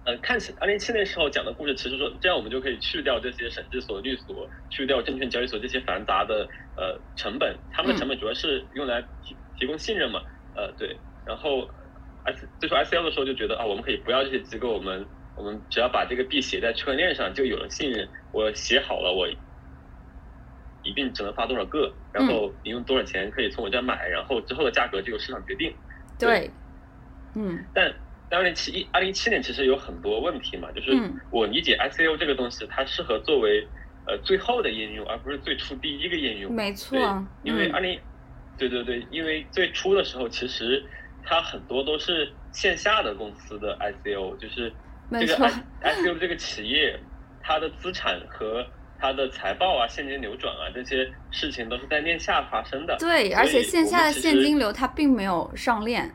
[0.07, 10.20] 呃，看起二零一七年时候讲的故事，其实说这样我们就可以去掉这些审计所、律所，去掉证券交易所这些繁杂的呃成本，他们的成本主要是用来提提供信任嘛，
[10.55, 10.94] 呃对，
[11.25, 11.66] 然后
[12.25, 19.29] S 最初 ICO 的时候就觉得啊，我们可以不要这些机构，我们我们只要把这个币写在区块链上，就有了信任，我写好了我。
[20.87, 25.75] 一定只能发多少个，然后你用多少钱可以从我这儿买，然后之后的价格就由市场决定。
[26.18, 26.51] 对，
[27.35, 27.90] 嗯但
[28.29, 33.66] 二零七一二零一七年其实有很多问题嘛，就是嗯我理解 ICO 这个东西，它适合作为
[34.07, 36.53] 呃最后的应用，而不是最初第一个应用。
[36.53, 36.99] 没错，
[37.44, 37.99] 因为嗯二零，
[38.59, 40.85] 对对对，因为最初的时候其实
[41.25, 44.70] 它很多都是线下的公司的 ICO，就是
[45.11, 45.49] 这个没错
[45.83, 46.99] ICO 这个企业，
[47.43, 48.64] 它的资产和
[48.99, 52.97] 它的财报啊、现金流转啊这些事情都是在链下发生的。
[52.99, 56.11] 对，而且线下的现金流它并没有上链，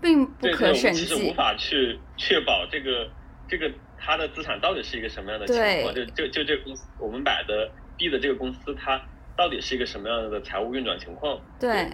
[0.00, 1.32] 并不可审计其实无。
[1.34, 3.08] 法去确保这个
[3.48, 9.00] 这个它的资产到底是一个什么样的情况，就就就这个公司我们买的 B 的这个公司，它
[9.34, 11.40] 到底是一个什么样的财务运转情况？
[11.58, 11.88] 对，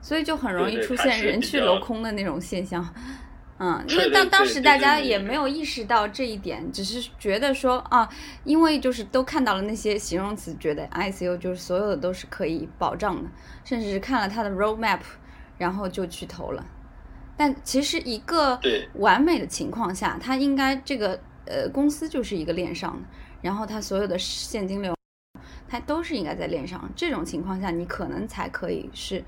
[0.00, 2.84] 所以就很容易出现人去楼空的那种现象。
[3.58, 8.08] 嗯，因为当当时大家也没有意识到这一点，只是觉得说啊，
[8.44, 13.28] 因为就是都看到了那些形容词，觉得 ICU 就是所有的都是可以保障的，
[13.64, 15.00] 甚至是看了它的 roadmap，
[15.58, 16.64] 然后就去投了。
[17.36, 18.60] 但其实一个
[18.94, 23.08] 完美的情况下，它应该这个呃公司就是一个链上的，
[23.42, 24.94] 然后它所有的现金流，
[25.68, 26.90] 它都是应该在链上。
[26.94, 29.24] 这种情况下，你可能才可以是，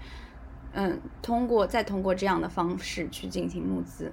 [0.72, 4.12] 嗯，通过再通过这样的方式去进行募资。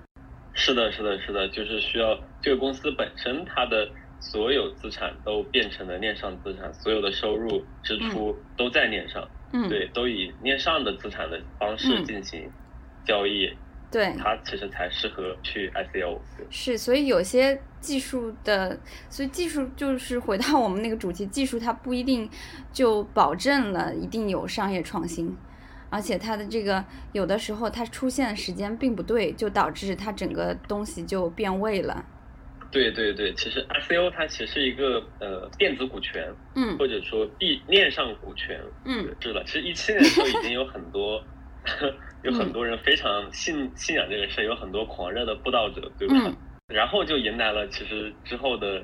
[0.53, 3.87] 是的，是的，是的，就是需要这个公司本身它的
[4.19, 12.49] 所有资产都变成了链上资产，所有的收入、支出都在链上，嗯，对，都以链上的资产的方式嗯进行
[13.05, 13.53] 交易，
[13.91, 16.19] 对，它其实才适合去 ICO。
[16.35, 22.27] 对是，所以有些技术的，所以技术就是回到我们那个主题，技术它不一定
[22.73, 25.37] 就保证了一定有商业创新，
[25.89, 32.05] 而且它的这个有的时候它出现的时间并不对，就导致它整个东西就变味了。
[32.69, 38.59] 对对对，其实 ICO 它其实是一个呃电子股权，嗯或者说币链上股权。
[38.83, 41.23] 嗯，是的，其实一七年的时候已经有很多
[42.23, 46.15] 有很多人非常信信仰这个事，有很多狂热的布道者，对吧？
[46.25, 46.35] 嗯
[46.67, 48.83] 然后就迎来了其实之后的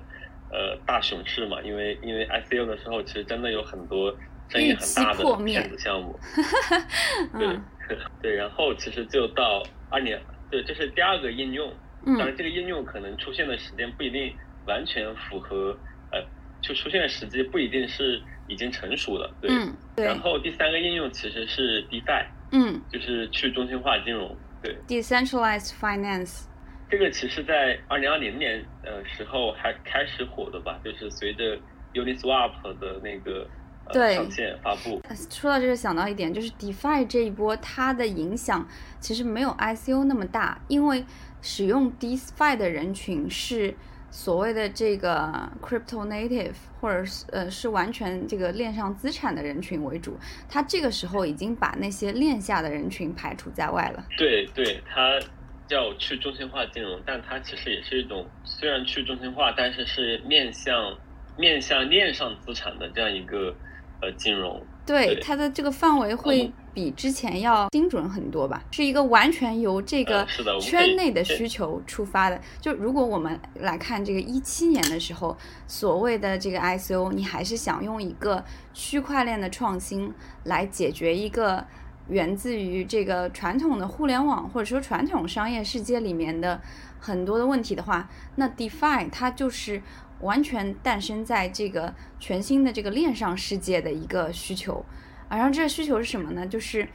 [0.49, 4.17] 呃大熊市嘛，因为因为 ICO 的时候，其实真的有很多
[4.53, 6.17] 争议很大的骗子项目。
[7.37, 7.63] 对嗯
[8.21, 11.73] 对，然后其实就到二年，对，这是第二个应用。
[12.05, 14.33] 当然，嗯这个应用可能出现的时间不一定
[14.65, 15.77] 完全符合，
[16.11, 16.21] 呃，
[16.61, 19.49] 就出现的时机不一定是已经成熟了，对。
[19.51, 24.75] 嗯，对然，后第三个应用其实是 DeFi，嗯就是去中心化金融，对。
[24.87, 26.45] ，decentralized finance，
[26.89, 31.57] 这个其实在二零二零年呃时候还开始火的吧，就是随着
[31.93, 38.67] Uniswap 的那个呃对上线发布，说到这个，想到一点，就是 DeFi 这一波它的影响
[38.99, 41.03] 其实没有 ICO 那么大，因为
[41.41, 43.75] 使用 DeFi 的人群是
[44.09, 50.17] 所谓的这个 crypto native，或者是呃是完全这个链上资产的人群为主。
[50.47, 54.05] 它这个时候已经把那些链下的人群排除在外了。
[54.17, 55.19] 对对，它
[55.67, 60.95] 叫去中心化金融，但它其实也是一种虽然去中心化，但是是面向
[61.37, 63.55] 面向链上资产的这样一个
[64.03, 64.61] 呃金融。
[64.85, 70.27] 对对它的这个范围会嗯比之前要精准很多吧，是一个完全由这个
[70.59, 72.37] 圈内的需求出发的。
[72.59, 75.37] 就如果我们来看这个一七年的时候，
[75.67, 78.43] 所谓的这个 ICO，你还是想用一个
[78.73, 81.65] 区块链的创新来解决一个
[82.09, 86.59] 源自于这个传统的互联网或者说传统商业世界里面的
[86.99, 89.81] 很多的问题的话，那 DeFi 它就是
[90.21, 94.85] 完全诞生在这个全新的这个链上世界的一个需求。
[95.29, 96.45] 而然后这个需求是什么呢？
[96.47, 96.87] 就是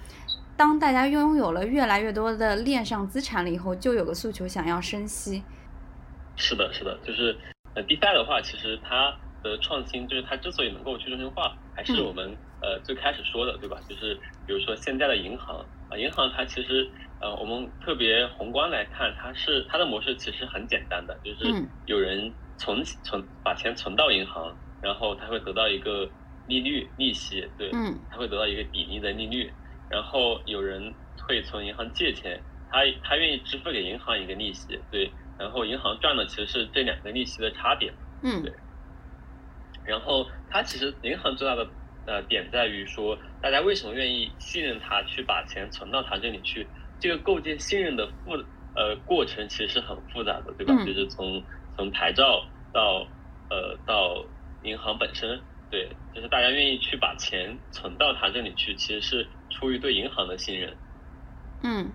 [0.56, 5.42] 当大家拥有了越来越多的链上资产了以后，就有个诉求想要生息。
[6.36, 7.36] 是的，是的，就是
[7.74, 9.12] 呃，DeFi 的话，其实它
[9.42, 13.78] 的创新就是它之所以能够去中心化，还是我们呃最开始说的，对吧？
[13.88, 14.14] 就是
[14.46, 16.88] 比如说现在的银行啊，银行它其实
[17.20, 21.52] 呃，我们特别宏观来看，它是它的模式其实很简单的，就是
[21.86, 26.12] 有人存存把钱存到银行，然后他会得到一个
[26.44, 29.54] 利率利息，对，嗯，他会得到一个比例的利率，
[29.88, 35.14] 然后有人会从银行借钱，他他愿意支付给银行一个利息，对。
[35.38, 38.52] 然后银行赚的其实是这两个利息的差别，嗯，对。
[39.84, 41.70] 然后它其实银行最大的
[42.06, 46.72] 呃点在于说，大家为什么愿意信任它去把钱存到它这里去？
[46.98, 48.32] 这个构建信任的复
[48.74, 50.74] 呃过程其实是很复杂的，对吧？
[50.84, 51.46] 就是从
[51.78, 53.06] 从牌照到
[53.48, 54.26] 呃到
[54.62, 60.76] 银行本身，对，就是大家愿意去把钱存到它这里去，其实是出于对银行的信任，
[61.62, 61.92] 嗯。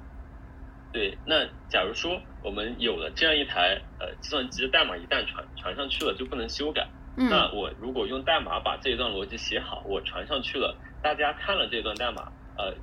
[0.93, 6.87] 对，那假如说我们有了这样一台呃计算机的代码，一旦传传上去了就不能修改。
[7.17, 7.29] 嗯。
[7.29, 12.73] 那我如果用代码把这一段逻辑写好，我传上去了，大家看了这段代码，呃，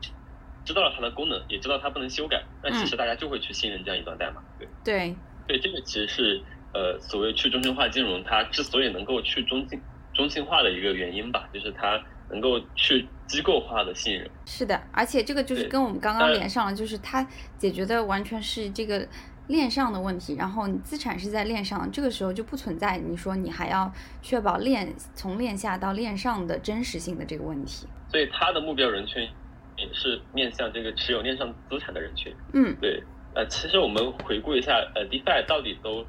[0.66, 4.42] 知道了它的功能，也知道它不能修改，那其实大家就会去信任这样一段代码。
[4.58, 4.68] 对。
[4.84, 5.16] 对。
[5.46, 9.80] 对，这个其实是呃所谓去中心化金融它之所以能够去中心
[10.14, 12.00] 中心化的一个原因吧，就是它。
[12.32, 17.26] 能够去机构化的信任是的，而且这个就是跟我们刚刚连上了，就是它
[17.58, 19.04] 解决的完全是这个
[19.48, 23.92] 链上的问题，然后你资产是在链上，这个时候就不存在你说你还要
[24.22, 27.88] 确保链从链下到链上的真实性的这个问题。
[28.12, 29.28] 所以它的目标人群
[29.76, 32.32] 也是面向这个持有链上资产的人群。
[32.52, 33.02] 嗯，对，
[33.34, 36.06] 呃，其实我们回顾一下，呃，DeFi 到底都。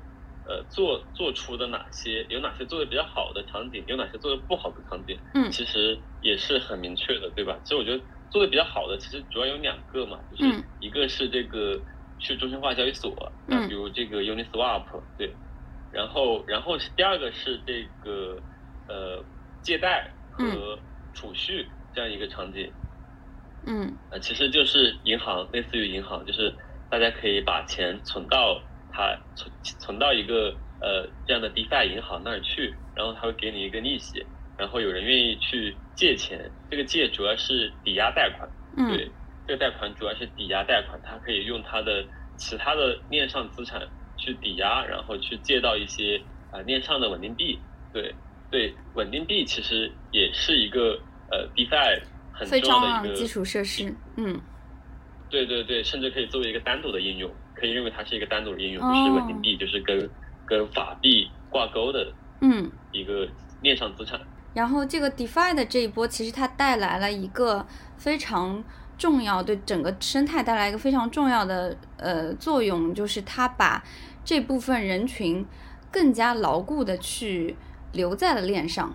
[0.52, 7.62] 呃，做做出的哪些有哪些做的比较好的场景，有哪些做的不好的场景，嗯，其实也是很明确的，对吧？
[7.64, 11.82] 其实我觉得做的比较好的，其实主要有两个嘛，就是一个是这个
[12.20, 15.40] 去中心化交易所，嗯，比如这个 Uniswap，对，
[15.90, 18.44] 然后然后第二个是这个
[18.88, 19.26] 呃
[19.62, 20.84] 借贷和
[21.14, 22.76] 储蓄这样一个场景，
[23.66, 26.58] 嗯，呃，其实就是银行，类似于银行，就是
[26.90, 28.68] 大家可以把钱存到。
[28.92, 34.26] 它存存到一个呃这样的 DeFi 银行那儿去，然后他会给你一个利息，
[34.58, 38.50] 然后有人愿意去借钱，这个借主要是抵押贷款，
[38.90, 39.10] 对，
[39.48, 42.06] 这个贷款主要是抵押贷款，它可以用它的
[42.38, 43.82] 其他的链上资产
[44.18, 46.22] 去抵押，然后去借到一些
[46.52, 47.60] 啊链上的稳定币，
[47.94, 48.14] 对
[48.50, 51.00] 对，稳定币其实也是一个
[51.32, 52.02] 呃 DeFi
[52.34, 54.42] 很重要的一个基础设施，嗯，
[55.30, 57.32] 对对对，甚至可以作为一个单独的应用。
[57.62, 60.10] 可以认为它是一个单独的应用，就是稳定币，就是跟
[60.48, 63.28] 跟法币挂钩的，嗯，一个
[63.62, 64.20] 链上资产。
[64.56, 67.64] 然后这个 DeFi 的这一波，其实它带来了一个
[67.98, 68.64] 非常
[68.98, 73.84] 重要，对整个生态带来一个非常重要的呃作用，就是它把
[74.26, 75.46] 这部分人群
[75.92, 77.56] 更加牢固的去
[77.92, 78.92] 留在了链上。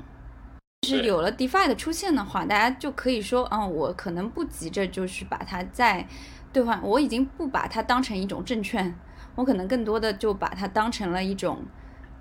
[0.82, 6.08] 就是有了 DeFi 的出现的话，大家就可以说，嗯，我可能不急着就是把它在。
[6.56, 8.98] 兑换，我已经不把它当成一种证券，
[9.34, 11.66] 我可能更多的就把它当成了一种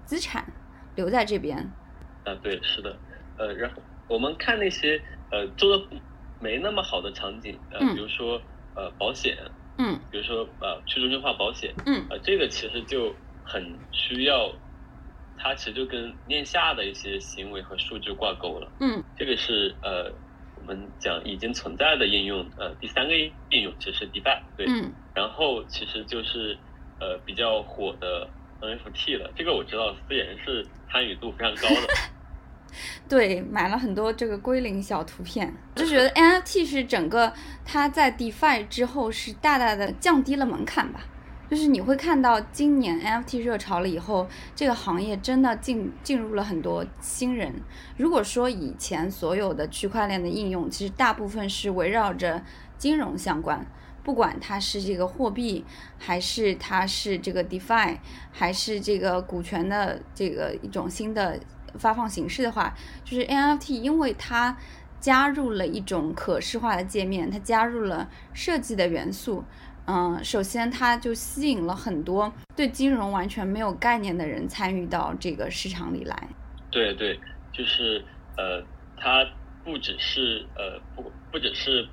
[0.03, 0.51] 资产
[0.93, 1.73] 留在这边。
[2.25, 2.99] 啊，对，是的，
[3.37, 5.85] 呃，然后我们看那些呃做的
[6.39, 8.41] 没那么好的场景，呃，比如说
[8.75, 9.37] 呃保险，
[9.77, 14.51] 嗯，比如说呃去中心化保险，嗯，呃，这个其实就很需要，
[15.37, 20.24] 它其实就跟链下的一些行为和数据挂钩了，嗯，这个是呃。
[20.67, 23.13] 我们讲已经存在的应用，呃，第三个
[23.51, 26.57] 应用其实是 DeFi，对，嗯，然后其实就是
[26.99, 28.27] 呃比较火的
[28.59, 31.87] NFT 了，这个我知道思妍是参与度非常高的，
[33.07, 37.31] 对，买了很多这个归零小图片， 就觉得 NFT 是整个
[37.63, 41.01] 它在 DeFi 之后是大大的降低了门槛吧。
[41.55, 47.53] 就是你会看到今年 NFT 热潮了以后，这个行业真的进进入了很多新人。
[47.95, 52.43] 如果说以前所有的区块链的应用，其实大部分是围绕着
[52.77, 53.65] 金融相关，
[54.03, 55.63] 不管它是这个货币，
[55.97, 57.99] 还是它是这个 DeFi，
[58.33, 61.39] 还是这个股权的这个一种新的
[61.79, 62.75] 发放形式的话，
[63.05, 64.57] 就是 NFT，因为它
[64.99, 69.45] 加入了一种可视化的界面，它加入了设计的元素。
[69.87, 76.27] 嗯，首先它就吸引了很多对金融完全没有概念的人参与到这个市场里来。
[76.71, 77.19] 对对，
[77.53, 78.03] 就是
[78.35, 78.63] 呃，
[78.97, 79.25] 它
[79.63, 81.87] 不只是呃不不只是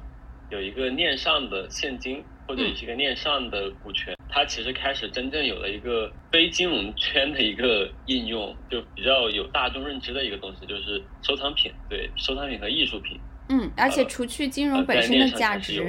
[0.51, 11.70] 有一个链上的现金或者是一个链上的股权，它其实开始真正有了一个非金融圈的一个应用，就比较有大众认知的一个东西，就是收藏品。
[11.88, 13.20] 对，收藏品和艺术品。
[13.49, 15.84] 嗯，而且除去金融本身的价值。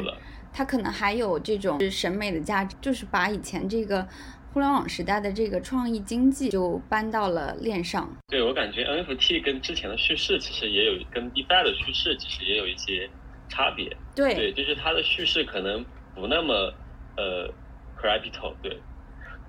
[0.54, 4.08] 它可能还有这种审美的价值，就是把以前这个
[4.54, 8.08] 互联网时代的这个创意经济就搬到了链上。
[8.28, 13.10] 对我感觉 NFT 跟之前的叙事其实也有，跟 DeFi 的叙事其实也有一些
[13.50, 13.98] 差别。
[14.16, 15.84] 对，对，就是它的叙事可能
[16.14, 16.72] 不那么
[17.18, 17.52] 呃
[18.00, 18.80] crypto，对，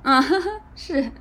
[0.02, 0.22] 嗯，
[0.74, 1.12] 是。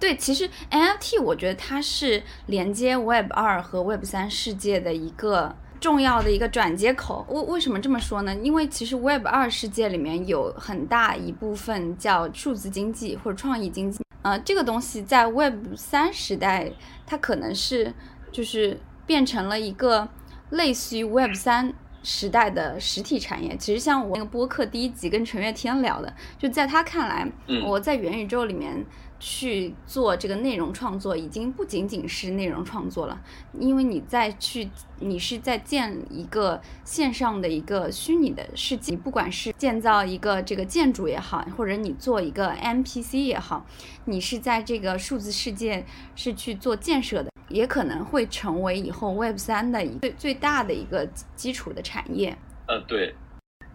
[0.00, 5.54] 对，其实 NFT 我觉得它是连接 Web 二和 Web 三世界的一个
[5.84, 7.26] 重要的一个转接口。
[7.28, 8.34] 为为什么这么说呢？
[8.36, 16.72] 因为其实 Web 二世界里面有很大一部分叫数字经济或者创意经济，呃，这个东西在 Web 三时代，
[17.04, 17.92] 它可能是
[18.32, 20.08] 就是变成了一个
[20.48, 23.54] 类似于 Web 三时代的实体产业。
[23.58, 27.30] 其实像我那个播客第一集跟陈月天聊的，就在他看来，
[27.66, 28.86] 我在元宇宙里面。
[29.26, 33.18] 去做这个内容创作，已经不仅仅是内容创作了，
[33.58, 34.68] 因为你在去，
[35.00, 43.64] 你是在建一个线上的一个虚拟的世界，不管是建造一个这个建筑也好，或者你做一个 NPC 也好，
[44.04, 52.36] 你是在这个数字世界是去做建设的，也可能会成为以后 Web 三的一最最大的一个基础的产业。
[52.68, 53.14] 呃，对，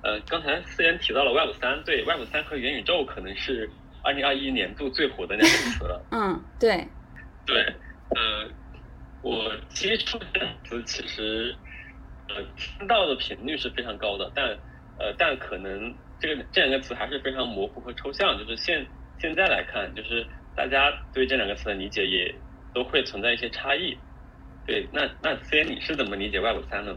[0.03, 3.67] 呃，刚才思妍提到了 Web 三，对 Web 三和元宇宙可能是。
[4.09, 6.03] 二零二一年度最火的两个词了。
[6.09, 6.83] 嗯，对，
[7.45, 7.61] 对，
[8.15, 8.49] 呃，
[9.21, 10.25] 我接触的
[10.63, 11.55] 词其实，
[12.27, 14.47] 呃，听到的频率是非常高的，但，
[14.97, 18.35] 呃，但可能这个这两个词还是非常模糊和抽象。
[18.35, 18.83] 就是现
[19.19, 22.33] 现在来看，就是大家对这两个词的理解也
[22.73, 23.95] 都会存在一些差异。
[24.65, 26.95] 对，那那 C，你是怎么理解 Web 三呢？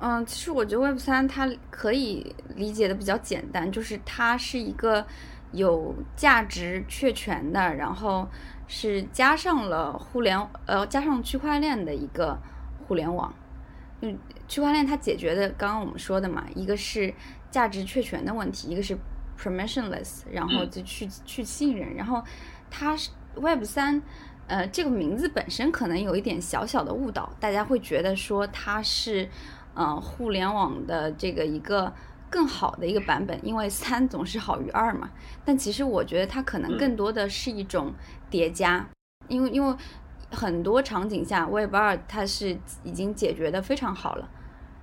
[0.00, 5.06] 嗯，其实我觉得 Web 三它可以理解的比较简单，就是它是一个。
[5.54, 8.28] 有价值确权的，然后
[8.66, 12.38] 是加上了互联，呃，加上区块链的一个
[12.86, 13.32] 互联网。
[14.00, 17.14] 嗯，区块链它解决的刚刚我们说的嘛，一个是
[17.50, 18.98] 价值确权的问题，一个是
[19.38, 21.94] permissionless，然后就去去信任。
[21.94, 22.22] 然后
[22.70, 24.02] 它是 Web 三，
[24.46, 29.28] 呃，这个名字本身可能有一点小小的误导，大家会觉得说它是，
[29.74, 31.92] 呃，互联网的这个一个。
[32.34, 35.08] 更好的一个版本，因为三总是好于二嘛。
[35.44, 37.94] 但其实我觉得它可能更多的是一种
[38.28, 38.84] 叠加，
[39.28, 39.76] 因为因为
[40.32, 44.28] 很多场景下 Web 二它是已经解决的非常好了。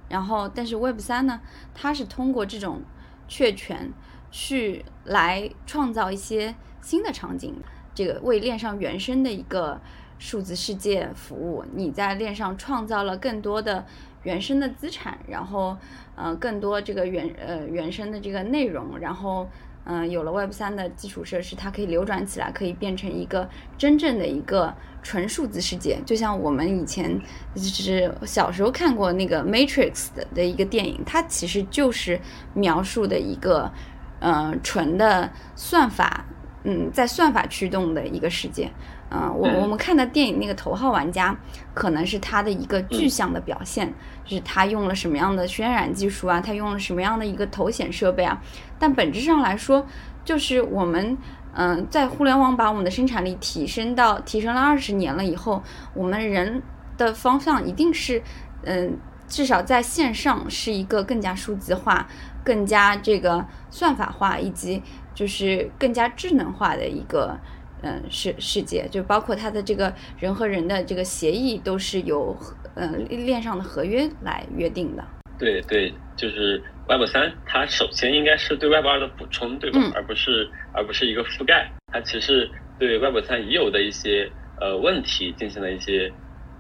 [0.08, 1.42] 然后，但是 Web 三呢，
[1.74, 2.84] 它是通过这种
[3.28, 3.92] 确权
[4.32, 7.62] 去来创造一些新的场景，
[7.94, 9.82] 这个为链上原生的一个
[10.18, 11.66] 数字世界服务。
[11.74, 13.86] 你在链上创造了更多的。
[14.24, 15.76] 原生的资产，然后，
[16.22, 19.50] 呃，更多这个原呃原生的这个内容，然后，
[19.86, 25.98] 嗯，有了 Web 三的基础设施，它可以流转起来，可以变成一个真正的一个纯数字世界。
[26.06, 27.20] 就像我们以前
[27.56, 32.20] 就是小时候看过那个 Matrix 的的一个电影，它其实就是
[32.54, 33.72] 描述的一个，
[34.20, 36.24] 嗯，纯的算法，
[36.66, 38.70] 嗯，在算法驱动的一个世界。
[39.14, 41.36] 嗯，我我们看的电影那个头号玩家，
[41.74, 43.94] 可能是他的一个具象的表现，
[44.24, 48.42] 就是他用了什么样的渲染技术啊，他用了什么样的一个头显设备啊。
[48.80, 49.86] 但本质上来说，
[50.24, 51.18] 就是我们
[51.54, 55.62] 嗯，在互联网把我们的生产力提升到提升了二十年了以后，
[55.94, 56.62] 我们人
[56.98, 58.24] 的方向一定是
[58.64, 58.98] 嗯，
[59.28, 62.08] 至少在线上是一个更加数字化、
[62.46, 64.82] 更加这个算法化以及
[65.14, 67.38] 就是更加智能化的一个。
[67.84, 72.38] 嗯，世世界就包括它的这个人和人的这个协议，都是由
[72.76, 75.04] 嗯链上的合约来约定的。
[75.40, 79.80] 对对，就是 Web 三，它首先应该是对 Web 二的补充，对吧？
[79.96, 81.72] 而不是而不是一个覆盖。
[81.92, 86.14] 它其实对 Web 三已有的一些呃问题进行了一些，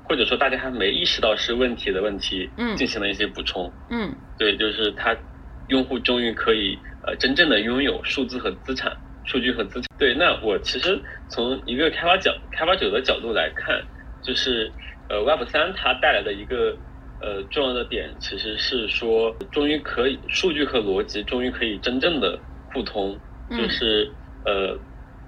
[0.09, 3.71] 或者说大家还没意识到是问题的问题，嗯，进行了一些补充。
[3.91, 5.15] 嗯，对，就是它
[5.67, 8.91] 用户终于可以呃真正的拥有数字和资产。
[9.23, 9.87] 数据和资产。
[9.97, 10.99] 对，那我其实
[11.29, 13.79] 从一个开发角开发者的角度来看，
[14.21, 14.71] 就是
[15.09, 16.75] 呃 Web 三它带来的一个
[17.21, 22.39] 呃重要的点，其实是说终于可以数据和逻辑终于可以真正的
[22.73, 23.15] 互通，
[23.51, 24.11] 就是
[24.43, 24.75] 呃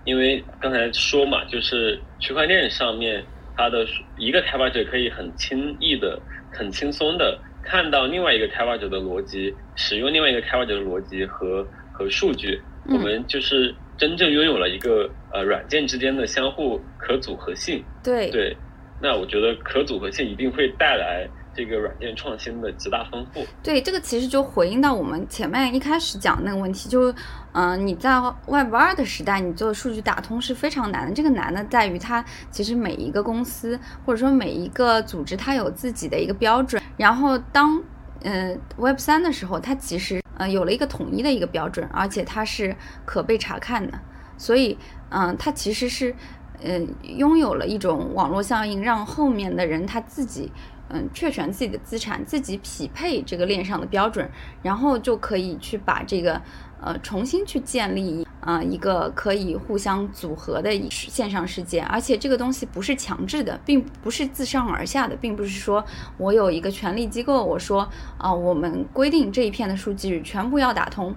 [0.05, 3.23] 因为刚才说嘛，就是区块链上面
[3.55, 3.85] 它的
[4.17, 6.19] 一个开发者可以很轻易的、
[6.51, 13.73] 很轻松的看到另外一个开发者的逻辑，使用另外一个开发者的逻辑和和数据，我们就是。
[13.97, 18.57] 真正拥有了一个呃软件之间的相互可组合性，对对，
[19.01, 23.45] 那我觉得可组合性一定会带来这个软件创新的极大丰富。
[23.61, 27.13] 对，这个其实就回应到我们前面一开始讲那个问题，就
[27.51, 31.13] 嗯你在 Web 二的时代，你做数据打通是非常难的。
[31.13, 37.79] 这个难的在于它其实每一个公司或者说每一个组织，它有自己的一个标准，然后当
[38.23, 42.75] 呃 Web 三的时候，它其实呃有了一个统一的一个标准，而且它是
[43.05, 43.99] 可被查看的，
[44.38, 44.77] 所以
[45.09, 46.15] 嗯、它其实是
[46.61, 50.51] 呃拥有了一种网络效应，让后面的人他自己
[50.89, 54.29] 嗯确权自己的资产，自己匹配这个链上的标准，
[54.63, 56.41] 然后就可以去把这个
[56.81, 65.83] 呃重新去建立啊、一个可以互相组合的线上世界，而且这个东西不是强制的，并不是自上而下的，并不是说
[66.17, 67.87] 我有一个权力机构，我说
[68.17, 71.15] 啊、我们规定这一片的数据全部要打通，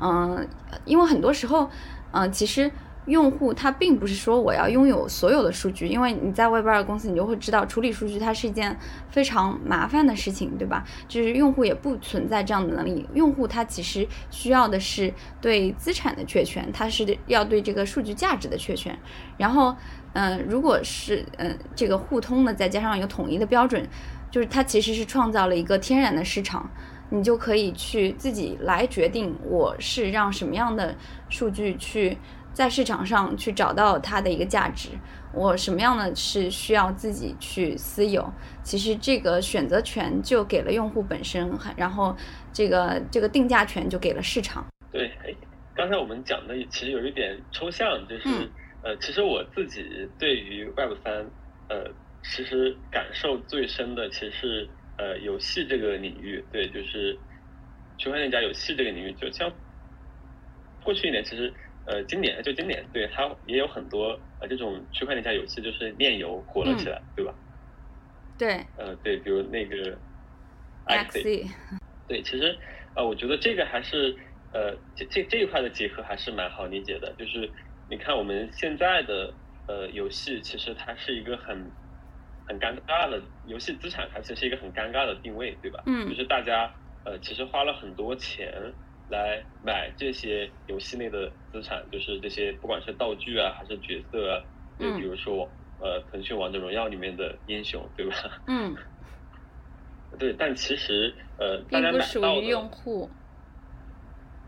[0.00, 0.46] 嗯、
[0.84, 1.70] 因为很多时候，
[2.12, 2.70] 嗯、其实。
[3.06, 8.76] 用户他并不是说我要拥有所有的数据，因为你在 Web 二公司，你就会知道处理数据它是一件
[9.10, 10.84] 非常麻烦的事情，对吧？
[11.06, 18.98] 就是用户也不存在这样的能力，用户他其实需要的是对资产的确权，他是要对这个数据价值的确权。
[19.36, 19.76] 然后，
[20.14, 23.86] 嗯、如果是嗯、这个互通的，再加上有统一的标准，
[24.30, 26.70] 就是它其实是创造了一个天然的市场。
[27.10, 30.96] 你就可以去自己来决定，我是让什么样的
[31.28, 32.16] 数据去
[32.54, 34.88] 在市场上去找到它的一个价值，
[35.34, 38.32] 我什么样的是需要自己去私有。
[38.62, 42.16] 其实这个选择权就给了用户本身，然后
[42.52, 44.64] 这个这个定价权就给了市场。
[44.92, 45.34] 对，哎，
[45.74, 48.48] 刚才我们讲的其实有一点抽象，就是、嗯
[48.82, 51.12] 呃，其实我自己对于 Web 三，
[51.68, 51.90] 呃，
[52.22, 57.18] 其实感受最深的其实是呃游戏这个领域，对，就是
[57.98, 59.50] 区块链加游戏这个领域，就像
[60.84, 61.52] 过去一年，其实
[61.86, 67.34] 呃经典就经典，对它也有很多呃这种区块链加游戏，就是链游火了起来，对吧？
[68.36, 69.96] 对呃，对，比如那个
[70.86, 71.50] Axie，Axie，
[72.08, 72.58] 对，其实
[72.96, 74.16] 呃，我觉得这个还是
[74.52, 77.14] 呃这这这一块的结合还是蛮好理解的。
[77.18, 77.48] 就是
[77.88, 79.32] 你看我们现在的
[79.68, 81.70] 呃游戏，其实它是一个很
[82.46, 85.82] 很尴尬的游戏资产，它其实是一个很尴尬的定位，对吧？
[85.86, 86.74] 嗯就是大家
[87.04, 88.52] 呃其实花了很多钱
[89.08, 94.42] 来买这些游戏内的资产，就是这些不管是道具啊还是角色啊，
[94.78, 98.14] 对，嗯比如说呃腾讯王者荣耀里面的英雄，对吧？
[98.46, 98.74] 嗯，
[100.18, 103.14] 对，但其实呃大家买到的用户。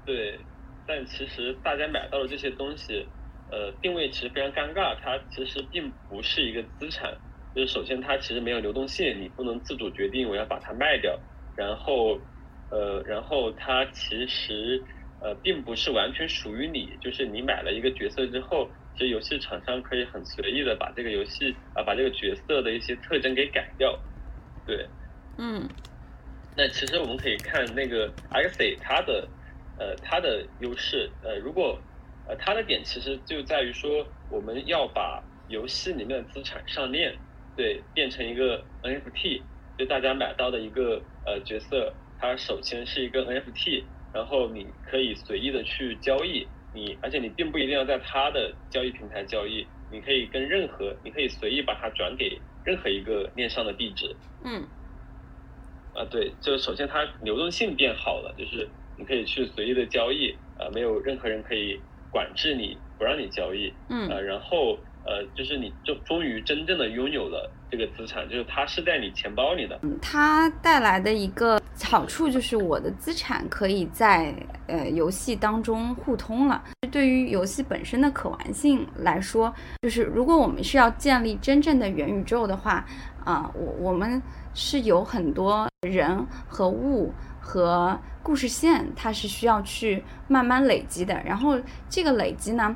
[0.05, 0.47] 对，
[0.87, 3.13] 但其实大家买到的这些东西，
[3.51, 7.19] 呃，定位其实非常尴尬，它其实并不是一个资产。
[7.55, 11.19] 就是首先它其实没有流动性，你不能自主决定我要把它卖掉。
[11.57, 12.21] 然后，
[12.71, 14.83] 呃，然后它其实
[15.21, 23.99] 呃并不是完全属于你，就是你买了一个角色之后，其实游戏厂商可以很随意的把这个游戏啊、把这个角色的一些特征给改掉。
[24.67, 24.89] 对，
[25.39, 25.69] 嗯
[26.57, 29.29] 那其实我们可以看那个 Axie 它的
[29.79, 31.79] 呃它的优势，呃如果
[32.27, 37.15] 呃它的点其实就在于说我们要把游戏里面的资产上链，
[37.55, 39.43] 对，变成一个 NFT，
[39.79, 54.69] 就大家买到的一个呃角色，它首先是一个 NFT，然后你可以随意的去交易，你而且你并不一定要在它的交易平台交易，你可以跟任何你可以随意把它转给任何一个链上的地址，嗯。
[55.93, 64.09] 啊，对，就首先它流动性变好了，就是你可以去随意的交易，啊，没有任何人可以管制你，不让你交易，嗯。
[64.11, 74.35] 啊，然后呃，就是你就终于真正的拥有了这个资产，就是它是在你钱包里的，它带来的一个好处就是我的资产可以在
[74.67, 76.63] 呃游戏当中互通了。
[76.91, 79.53] 对于游戏本身的可玩性来说，
[79.83, 82.85] 就是如果我们是要建立真正的元宇宙的话，
[83.25, 84.21] 啊、我我们
[84.55, 91.21] 是有很多人和物和故事线，它是需要去慢慢累积的。
[91.25, 92.75] 然后这个累积呢，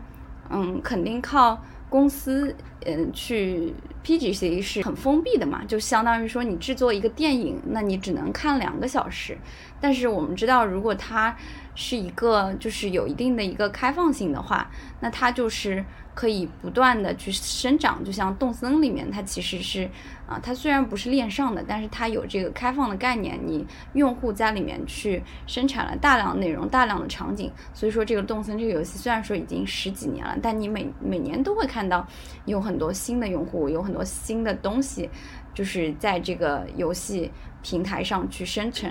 [0.51, 1.61] 嗯，肯定靠
[1.91, 2.55] 公司
[2.86, 9.36] 嗯去 PGC 是很封闭的嘛，就相当于说你制作一个电影，那你只能看两个小时。
[9.80, 11.36] 但是我们知道，如果它
[11.74, 14.70] 是一个就是有一定的一个开放性的话，
[15.01, 15.84] 那它就是
[16.14, 18.03] 可以不断的去生长。
[18.05, 19.88] 就像动森里面，它其实是
[20.31, 27.51] 啊、它虽然不是链上的，但是它有这个开放的概念，你用户在里面去生产了大量内容、大量的场景。
[27.74, 32.07] 所以说，这个动森这个游戏虽然说已经十几年了，但你每每年都会看到
[32.45, 35.11] 有很多新的用户，有很多新的东西，
[35.53, 38.89] 就是在这个游戏平台上去生成。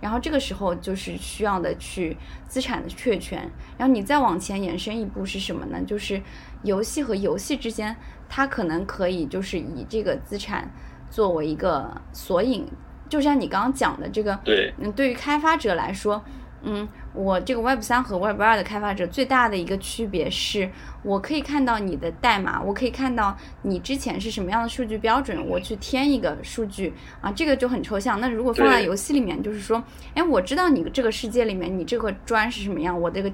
[0.00, 2.16] 然后这个时候就是需要的去
[2.46, 5.82] 资产的确权，然后你再往前延伸一步是什么呢？
[5.84, 6.22] 就是
[6.62, 7.96] 游戏和游戏之间，
[8.28, 10.70] 它可能可以就是以这个资产
[11.10, 12.66] 作为一个索引，
[13.08, 16.22] 就像你刚刚讲的这个，对，嗯，对于开发者来说，
[16.62, 20.68] 嗯，我这个 Web 三和 Web 二的开发者最大的一个区别是，
[21.04, 28.20] 我可以看到你的代码，我可以看到你之前是什么样的数据标准，我去添一个数据啊，这个就很抽象。
[28.20, 29.82] 那如果放在游戏里面，就是说，
[30.14, 33.32] 哎，我知道你这个世界里面你这个砖是什么样，我这个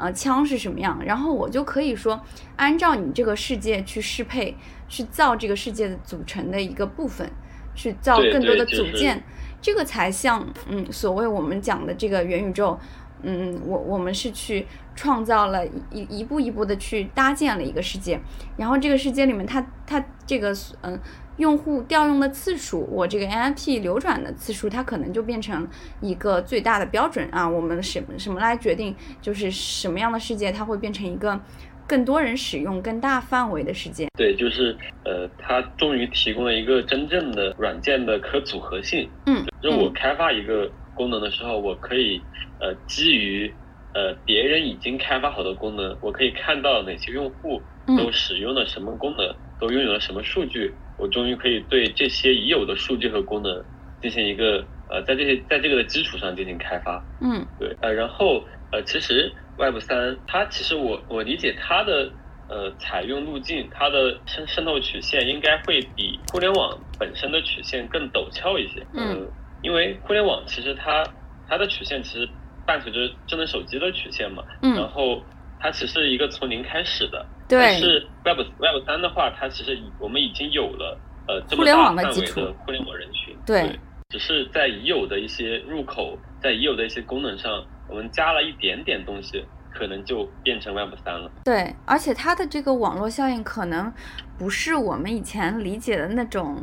[0.00, 2.20] 呃枪是什么样，然后我就可以说，
[2.56, 4.56] 按照你这个世界去适配，
[4.88, 7.30] 去造这个世界的组成的一个部分，
[7.74, 9.22] 去造更多的对就是组件。
[9.62, 12.78] 这个才像嗯，所谓我们讲的这个元宇宙，
[13.22, 18.20] 嗯，我我们是去创造了一一一步一步的去搭建了一个世界，
[18.56, 20.98] 然后这个世界里面它它这个嗯
[21.36, 25.66] 用户调用的次数，我这个 NFT 流转的次数，它可能就变成
[26.00, 27.48] 一个最大的标准啊。
[27.48, 31.40] 我们什么什么来决定，就是什么样的世界它会变成一个
[31.86, 34.06] 更多人使用、更大范围的世界。
[34.18, 39.08] 对，就是呃，它终于提供了一个真正的软件的可组合性。
[39.24, 40.70] 嗯，就是我嗯开发一个
[41.00, 42.26] 功能的时候，我可以
[42.58, 43.56] 呃基于
[43.94, 53.64] 呃别人已经开发好的功能，我可以看到哪些用户嗯都使用了什么功能，都拥有了什么数据，我终于可以对这些已有的数据和功能
[54.02, 57.02] 进行一个呃在这些在这个的基础上进行开发。
[57.22, 62.12] 嗯对，呃，然后呃，其实 Web 三它其实我我理解它的
[62.46, 68.86] 呃采用路径，它的渗渗透曲线应该会比互联网本身的曲线更陡峭一些。
[68.92, 69.32] 嗯呃，
[69.62, 71.04] 因为互联网其实它
[71.48, 72.28] 它的曲线其实
[72.66, 75.22] 伴随着智能手机的曲线嘛，然嗯，后
[75.58, 77.24] 它其实是一个从零开始的。
[77.48, 83.36] 对但是 Web Web 三的话，它其实我们已经有了呃这么互联大范围的互联网人群。
[83.44, 91.30] 对只是在已有的一些入口，在已有的一些功能上，我们加了一点点东西，可能就变成 Web 三了。
[91.44, 93.92] 对，而且它的这个网络效应可能
[94.36, 96.56] 不是我们以前理解的那种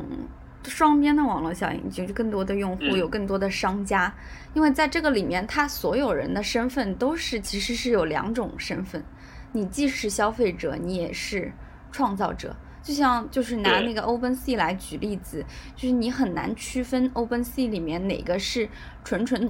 [0.64, 4.14] 双边的网络效应，就是更多的用户嗯有更多的商家，
[4.54, 9.04] 因为在这个里面，他所有人的身份都是其实是有两种身份，
[9.54, 11.54] 你既是消费者，你也是
[11.92, 12.56] 创造者。
[12.84, 15.44] 就像就是拿那个 OpenSea 来举例子，
[15.76, 18.70] 就是你很难区分 OpenSea 里面哪个是
[19.04, 19.50] 纯纯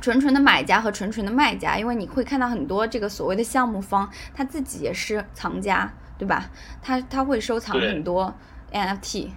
[0.00, 6.50] 纯纯的买家和纯纯的卖家，因为你会看到很多这个所谓的项目方，他自己也是藏家，对吧？
[6.80, 8.34] 他他会收藏很多
[8.72, 9.28] NFT。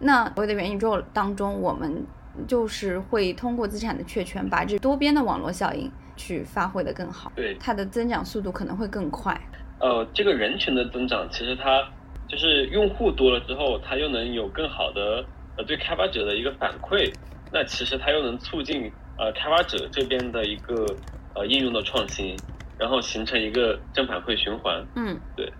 [0.00, 2.04] 那所谓的元宇宙当中，我们
[2.48, 9.38] 就是会通过资产的确权，把这多边的网络效应去发挥的更好，对，它的增长速度可能会更快。
[9.78, 11.86] 呃，这个人群的增长，其实它
[12.26, 15.24] 就是用户多了之后，它又能有更好的
[15.58, 17.12] 呃对开发者的一个反馈，
[17.52, 20.86] 那其实它又能促进呃开发者这边的一个
[21.34, 22.34] 呃应用的创新，
[22.78, 24.82] 然后形成一个正反馈循环。
[24.96, 25.52] 嗯，对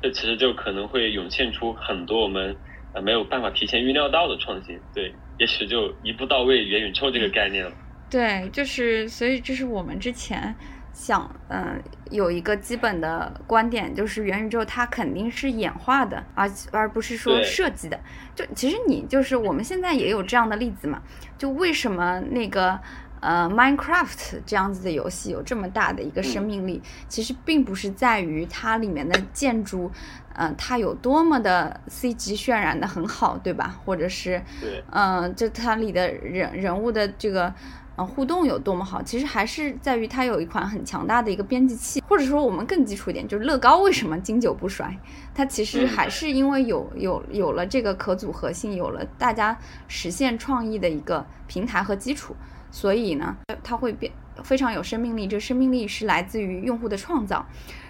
[0.00, 2.56] 这其实就可能会涌现出很多我们
[2.92, 4.78] 呃没有办法提前预料到的创新。
[4.94, 7.72] 对，也许就一步到位元宇宙这个概念了。
[8.10, 10.54] 对，就是所以这是我们之前
[10.92, 17.98] 想，嗯、有一个基本的观点，就是元宇宙它肯定是演化的，而而不是说设计的。
[18.34, 21.02] 就其实你就是我们现在也有这样的例子嘛，
[21.38, 22.78] 就为什么那个。
[23.22, 29.90] 呃，Minecraft 这样子的游戏有这么大的一个生命力，其实并不是在于它里面的建筑，
[30.34, 33.78] 呃，它有多么的 CG 渲染的很好，对吧？
[33.84, 37.54] 或者是对，嗯，就它里的人人物的这个
[37.94, 44.98] 呃互动有多么好，其实还是在于它有一款很强大的一个编辑器，或者说我们更基础一点，就是乐高为什么经久不衰，
[45.32, 45.88] 它其实嗯。
[45.88, 49.56] 还是因为有有有了这个可组合性，有了大家
[49.86, 52.34] 实现创意的一个平台和基础，
[52.72, 54.10] 所以呢，它会变
[54.42, 57.46] 非常有生命力，这生命力是来自于用户的创造。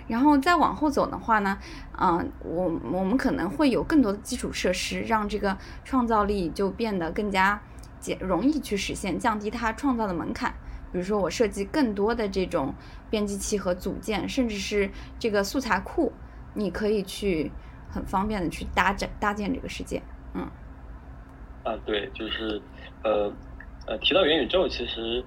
[0.08, 1.56] 然后再往后走的话呢，
[1.98, 7.62] 嗯、我我们可能会有更多的基础设施，让这个创造力就变得更加
[8.00, 10.52] 简容易去实现，降低它创造的门槛。
[10.92, 12.74] 比如说，我设计更多的这种
[13.08, 16.12] 编辑器和组件，甚至是这个素材库，
[16.52, 17.50] 你可以去
[17.88, 20.02] 很方便的去搭建搭建这个世界。
[20.34, 20.42] 嗯
[21.64, 22.60] 啊，对，就是，
[23.04, 23.32] 呃，
[23.86, 25.26] 呃，提到元宇宙，其实，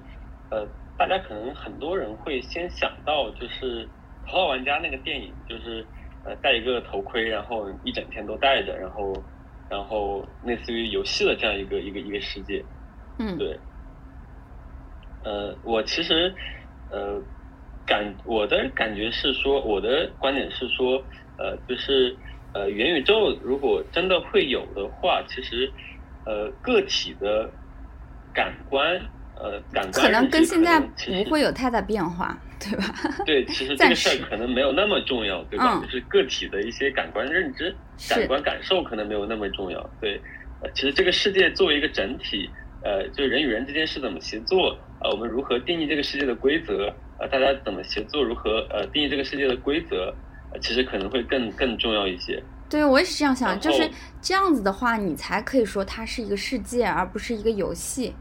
[0.49, 0.66] 呃，
[0.97, 3.88] 大家可能很多人会先想到就是
[4.24, 5.89] 《头号玩家》那个电影，就是
[6.24, 9.28] 呃戴一个头盔，然后一整天都戴着，然后，
[9.70, 12.66] 然后类似于游戏的这样一个一个一个世界。
[13.18, 13.60] 嗯，对，
[15.24, 16.36] 呃，我其实，
[16.89, 17.26] 呃，
[17.86, 21.06] 感我的感觉是说，我的观点是说，
[21.38, 22.20] 呃，就是
[22.53, 25.74] 呃，元宇宙如果真的会有的话，其实，
[26.24, 27.60] 呃，个体的
[28.36, 28.94] 感官，
[29.38, 32.84] 呃，感官可能跟现在不会有太大变化，对吧？
[33.26, 35.80] 对，其实这个事儿可能没有那么重要，对吧？
[35.80, 39.90] 嗯就是个体的一些感官认知、是感官感受可能没有那么重要。
[40.02, 40.22] 对，
[40.62, 42.50] 呃，其实这个世界作为一个整体，
[42.84, 46.94] 呃，就人与人之间是怎么协作，呃，我们如何定义这个世界的规则？
[47.18, 48.22] 呃，大家怎么协作？
[48.22, 50.14] 如何呃定义这个世界的规则？
[50.52, 52.44] 呃，其实可能会更更重要一些。
[52.76, 53.89] 对，我也是这样想，就是
[54.21, 58.13] 这样子的话，你才可以说它是一个世界，而不是一个游戏。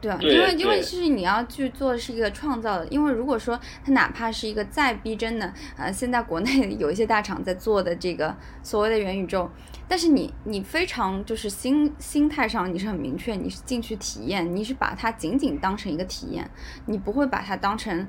[0.00, 0.16] 对吧？
[0.20, 8.32] 对因为因为对是你要去做是一个创造的，因为如果说它哪怕是一个再逼真的，呃，现在国内 有一些大厂在做的这个
[8.62, 9.50] 所谓的元宇宙，
[9.88, 16.48] 但是你你非常就是心心态上你是很明确，你是进去体验，你是把它仅仅当成一个体验，
[16.86, 18.06] 你不会把它当成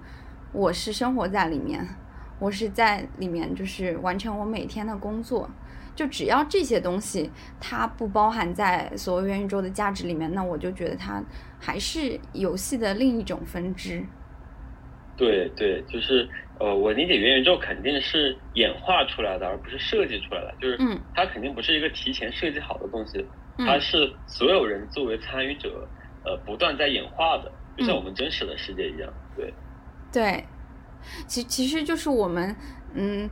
[0.51, 1.87] 我是生活在里面，
[2.39, 5.49] 我是在里面就是完成我每天的工作。
[5.95, 7.29] 就只要这些东西
[7.59, 11.21] 它不包含在所谓元宇宙的价值里面，那我就觉得它
[11.59, 14.05] 还是游戏的另一种分支。
[15.17, 20.55] 对对，就是呃，我理解元宇宙肯定是演化出来的，而不是设计出来的。
[20.61, 23.27] 就是嗯它肯定不是一个提前设计好的东西，
[23.57, 25.85] 嗯它是所有人作为参与者，
[26.23, 29.11] 呃，不断在演化的，就像嗯我们真实的世界一样。
[29.35, 29.53] 对，
[30.13, 30.45] 对，
[31.27, 32.55] 其其实就是我们
[32.93, 33.29] 嗯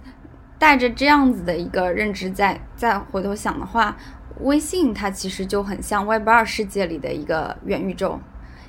[0.57, 3.95] 带着这样子的一个认知在再回头想的话，
[4.41, 8.19] 微信它其实就很像 Web 二世界里的一个元宇宙。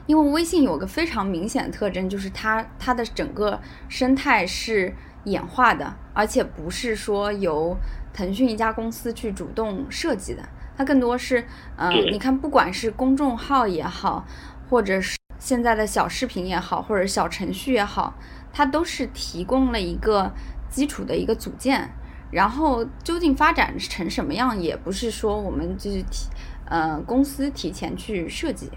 [0.07, 4.95] 因为微信有个非常明显的特征，就是它它的整个生态是
[5.25, 7.77] 演化的，而且不是说由
[8.11, 10.43] 腾讯一家公司去主动设计的，
[10.79, 11.45] 它更多是，
[11.77, 14.27] 呃，你看，不管是公众号也好，
[14.71, 18.15] 或者是现在的小视频也好，或者小程序也好，
[18.53, 20.33] 它都是提供了一个
[20.69, 21.91] 基础的一个组件，
[22.31, 26.29] 然后究竟发展成什么样，也不是说我们就是提
[26.67, 28.71] 呃公司提前去设计，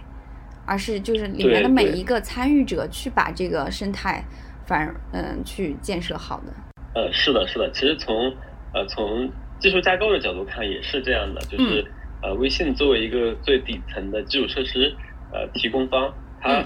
[0.65, 4.23] 而是就是里面的每一个参与者去把这个生态
[4.65, 6.53] 反嗯、去建设好的。
[6.93, 7.71] 呃，是的，是的。
[7.71, 8.33] 其实从
[8.73, 11.85] 呃从技术架构的角度看也是这样的，就是、
[12.21, 14.95] 呃微信作为一个最底层的基础设施
[15.33, 16.63] 呃提供方，它、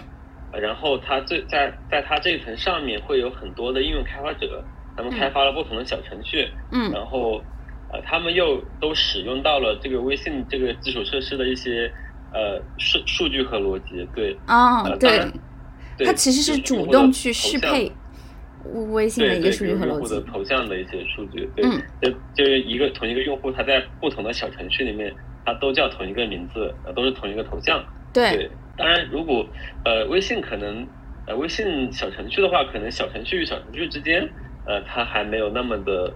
[0.59, 4.63] 然后它最在在它这一层上面会有很多的应用开发者，
[4.95, 7.41] 他们嗯开发了不同的小程序，嗯然后
[7.91, 11.91] 呃他们又都使用到了这个微信这个基础设施的一些
[12.33, 15.31] 呃数数据和逻辑，对，啊、对呃，
[15.97, 17.91] 对它其实是主动去适配
[18.91, 20.21] 微信的一个数据和逻辑用户的。
[20.21, 25.13] 头像的一些数据，对，嗯就就是一个同一个用户，他在不同的小程序里面，
[25.45, 27.83] 他都叫同一个名字，呃，都是同一个头像。
[28.15, 29.45] 对，当然，如果
[29.83, 30.87] 呃微信可能
[31.27, 34.27] 呃微信小程序的话，可能小程序与小程序之间，
[34.65, 36.13] 呃，它还没有那么的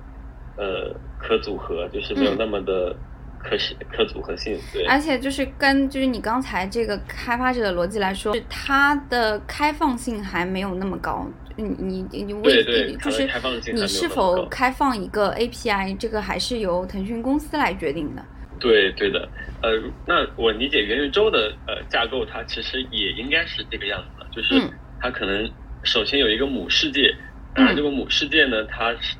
[0.57, 2.95] 呃可组合，就是没有嗯那么的
[3.43, 4.57] 可实可组合性。
[4.73, 11.27] 对，而且就是跟就是你刚才这个开发者的逻辑来说，它的开放性还没有那么高。
[11.55, 12.95] 你你你微对对
[13.27, 18.23] 它的就是你是否开放一个 API，这个还是由腾讯公司来决定的。
[18.59, 19.31] 对对的，
[19.61, 19.71] 呃，
[20.05, 25.53] 那我理解元宇宙的呃架构，它其实也应该是这个样子的，就是嗯它可能
[25.83, 27.15] 首先有一个母世界，
[27.53, 29.15] 当然后这个母世界呢，它是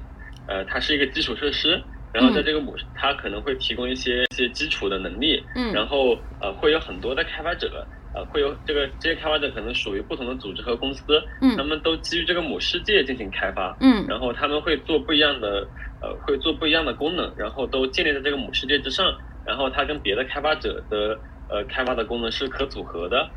[0.47, 1.81] 呃它是一个基础设施，
[2.11, 5.71] 然后在嗯这个母它可能会提供一些一些基础的能力，嗯。
[5.73, 11.03] 然后呃会有很多的开发者，呃会有这个这些开发者可能属于不同的组织和公司，
[11.41, 11.55] 嗯。
[11.55, 14.05] 他嗯们都基于这个母世界进行开发，嗯。
[14.07, 15.69] 然后他们会做不一样的，
[16.01, 19.13] 呃，会做不一样的功能，然后都建立在这个母世界之上，
[19.49, 21.19] 然后它跟别的开发者的
[21.49, 23.27] 呃开发的功能是可组合的。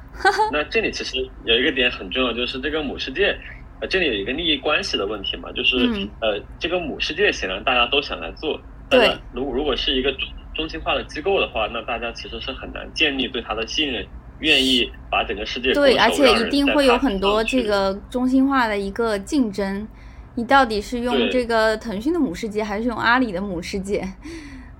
[0.52, 3.34] 那这里其实有一个点很重要，就是这个母世界，
[3.80, 8.60] 呃，这里有一个利益关系的问题嘛，就是、嗯呃，这个母世界显然大家都想来做，
[8.90, 14.06] 对但如果如果是一个中中心化的机构的话，那大家其实是很难建立对它的信任。
[14.38, 19.86] 愿意把整个世界对，而且一定会有很多这个中心化的一个竞争。
[20.34, 24.02] 你到底是用这个腾讯的母世界，还是用阿里的母世界？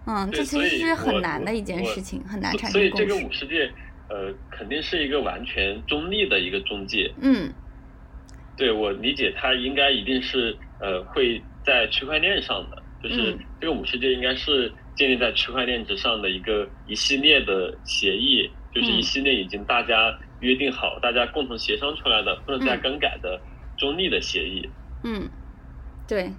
[0.07, 3.25] 嗯，这其实是很难的一件事情，很难所以这个生共识。
[3.25, 3.73] 母世界，
[4.09, 7.13] 呃，肯定是一个完全中立的一个中介。
[7.21, 7.53] 嗯
[8.57, 23.41] 对我理解，它应该一定是呃会在区块链上的，就是嗯这个五世界应该是建立在区块链之上的一个一系列的协议，就是嗯一系列已经大家约定好、大家共同协商出来的，不能再嗯更改的
[23.79, 24.69] 中立的协议。
[25.05, 25.29] 嗯，
[26.07, 26.31] 对。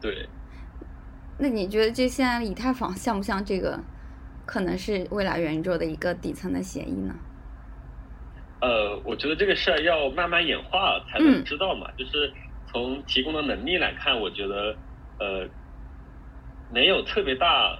[0.00, 0.26] 对，
[1.40, 3.82] 那你觉得这现在以太坊像不像这个，
[4.44, 7.14] 可能是未来元宇宙的一个底层的协议呢？
[8.60, 11.90] 呃，我觉得这个事儿要慢慢演化才能嗯知道嘛。
[11.96, 12.30] 就是
[12.70, 14.76] 从提供的能力来看，我觉得
[15.18, 15.48] 呃
[16.70, 17.78] 没有特别大，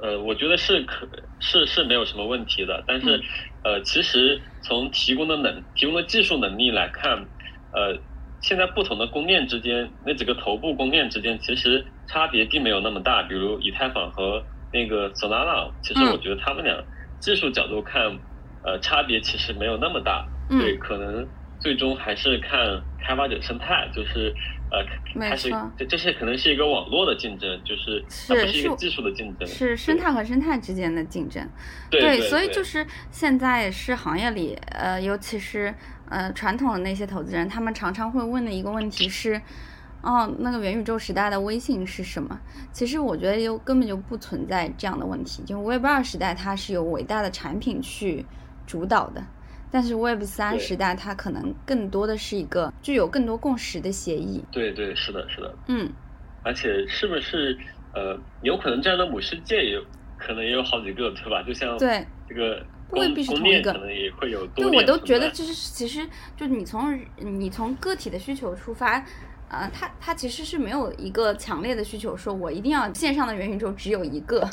[0.00, 1.06] 呃，我觉得是可
[1.40, 2.82] 是是没有什么问题的。
[2.86, 3.22] 但是、嗯
[3.64, 7.28] 呃，其实从提供的能提供的技术能力来看，
[7.72, 8.00] 呃，
[8.40, 13.22] 现在不同的公链之间，那几个头部公链之间其实差别并没有那么大。
[13.22, 14.42] 比如以太坊和
[14.72, 16.82] 那个 Solana，其实嗯我觉得他们俩
[17.20, 18.18] 技术角度看。
[18.64, 21.26] 呃，差别其实没有那么大，对，嗯，可能
[21.60, 24.34] 最终还是看开发者生态，就是
[24.70, 24.84] 呃，
[25.14, 31.48] 没它是错这这是可能是一个网络的竞争，就是它是是不是一个技术的竞争，是生态和生态之间的竞争。
[31.88, 35.72] 对对，所以就是是现在是行业里，呃，尤其是
[36.10, 39.40] 呃传统的那些投资人，他们常常会问的一个问题是，
[40.02, 42.40] 哦，那个元宇宙时代的微信是什么？
[42.72, 48.24] 其实我觉得又根本就不存在这样的问题，就 Web 二时代它是由伟大的产品去
[48.66, 49.24] 主导的。
[49.70, 54.42] 但是 Web 三时代，它可能更多的是一个具有更多共识的协议。
[54.50, 55.90] 对对是的是的，嗯，
[56.42, 57.58] 而且是不是
[57.92, 59.84] 呃，有可能这样的母世界也有
[60.16, 61.42] 可能也有好几个，对吧？
[61.42, 69.04] 就像对，这个未公必是同一个可能也会有对，我都觉得就是其实就你从你从个体的需求出发，
[69.48, 74.48] 呃，他他其实是没有一个强烈的需求，说我一定要线上的元宇宙只有一个，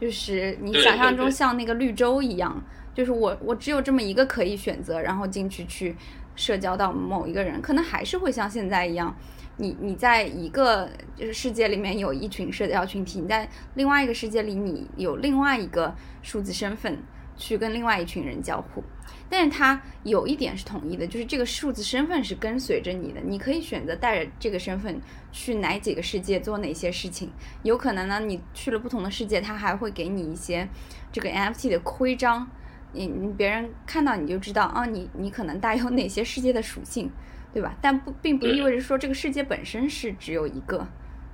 [0.00, 2.62] 就是你想象中像那个绿洲一样，
[2.94, 5.96] 就是我我只有这么一个可以选择，然后进去去
[6.36, 9.16] 社交到某一个人，可能还是会像现在一样。
[9.58, 10.86] 你你在一个
[11.16, 16.98] 就是世界里面有一群社交群体，你在另外一个世界里你有另外一个数字身份
[17.36, 18.82] 去跟另外一群人交互。
[19.28, 25.00] 但是它有一点是统一的，就是这个数字身份是跟随着你的，你可以选择带着这个身份
[25.32, 27.32] 去哪几个世界做哪些事情。
[27.64, 30.68] 有可能呢，你去了不同的世界，它还会给你一些
[31.10, 32.48] 这个 NFT 的徽章，
[32.92, 37.10] 你你别人看到你就知道啊，你你可能带有哪些世界的属性，
[37.52, 37.76] 对吧？
[37.82, 40.86] 但不并不意味着说这个世界本身是只有一个。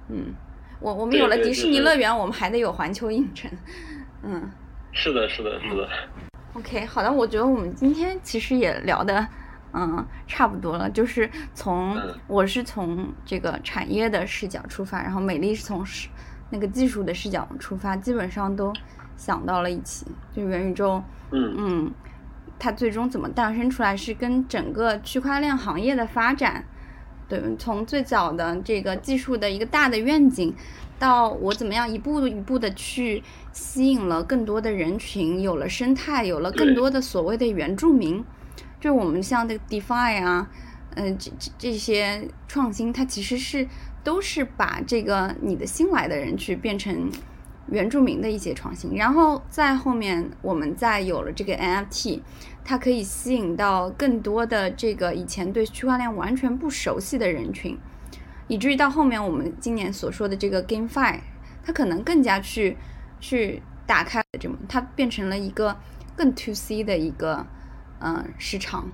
[0.08, 0.34] 嗯，
[0.80, 3.50] 我我们有了迪士尼乐园，我们还得有环球影城。
[4.22, 4.50] 嗯。
[4.92, 5.88] 是的是的是的
[6.52, 9.26] ，OK，好的，我觉得我们今天其实也聊的，
[9.72, 10.88] 嗯，差不多了。
[10.90, 16.08] 就是从嗯我是从这个产业的视角出发，然后美丽是从是
[16.50, 18.72] 那个技术的视角出发，基本上都
[19.16, 20.06] 想到了一起。
[20.34, 21.92] 就元宇宙，嗯嗯，
[22.58, 26.62] 它最终怎么诞生出来，是跟整个区块链行业的发展，
[27.28, 30.54] 对，从最早的这个技术的一个大的愿景，
[30.98, 38.22] 到我怎么样一步一步的去吸引了更多的人群，有了生态，有了更多的所谓的原住民，
[38.80, 40.50] 就我们像这个 DeFi 啊，
[40.96, 43.66] 嗯、这这这些创新，它其实是
[44.04, 47.10] 都是把这个你的新来的人去变成
[47.68, 52.20] 原住民的一些创新，然后在后面我们再有了这个 NFT，
[52.64, 57.76] 它可以吸引到更多的这个以前对区块链完全不熟悉的人群，
[58.46, 61.20] 以至于到后面我们今年所说的这个 GameFi，
[61.64, 62.76] 它可能更加去
[63.20, 65.76] 去打开这么，它变成了一个
[66.14, 67.46] 更 to C 的一个
[67.98, 68.90] 呃市场，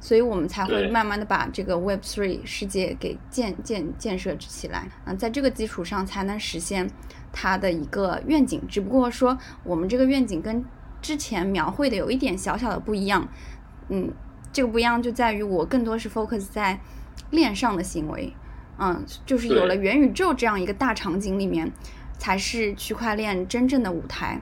[0.00, 6.88] 所以我们才会慢慢的把这个 Web Three 世界给建建建设起来，嗯、在这个基础上才能实现
[7.32, 8.62] 它的一个愿景。
[8.68, 10.64] 只不过说我们这个愿景跟
[11.00, 13.26] 之前描绘的有一点小小的不一样，
[13.88, 14.12] 嗯，
[14.52, 16.80] 这个不一样就在于我更多是 focus 在
[17.30, 18.32] 链上的行为，
[18.78, 21.70] 嗯，就是有了元宇宙这样一个大场景里面，
[22.18, 24.40] 才是区块链真正的舞台，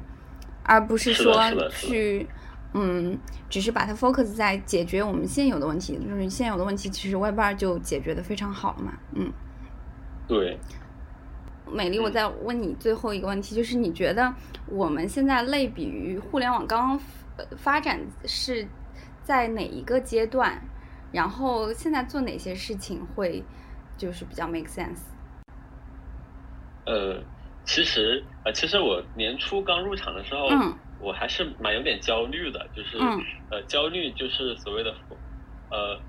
[0.62, 1.34] 而不是说
[1.70, 2.26] 去，
[2.74, 9.32] 嗯，只是把它 focus 在解决我们现有的问题，就是现有的问题其实 Web 二就解决的非常好了嘛，嗯。
[10.28, 10.58] 对，
[11.66, 14.34] 美丽，我嗯再问你最后一个问题，就是你觉得
[14.66, 17.00] 我们现在类比于互联网刚刚
[17.36, 18.68] 呃发展是
[19.22, 20.70] 在哪一个阶段？
[21.12, 23.46] 然后现在做哪些事情会
[23.96, 25.00] 就是比较 make sense？
[26.84, 27.24] 呃，
[27.64, 34.94] 其实呃，其实我年初刚入场的时候，嗯我还是蛮有点焦虑的，就是、嗯呃，焦虑就是所谓的
[35.70, 36.00] 呃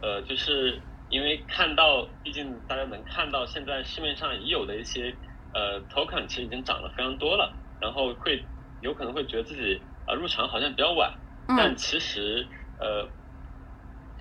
[0.00, 5.16] 呃，就是因为看到，毕竟大家能看到现在市面上已有的一些
[5.52, 8.48] 呃 token 其实已经涨了非常多了，然后会
[8.80, 11.12] 有可能会觉得自己啊、呃入场好像比较晚，
[11.46, 12.48] 但嗯其实
[12.78, 13.08] 呃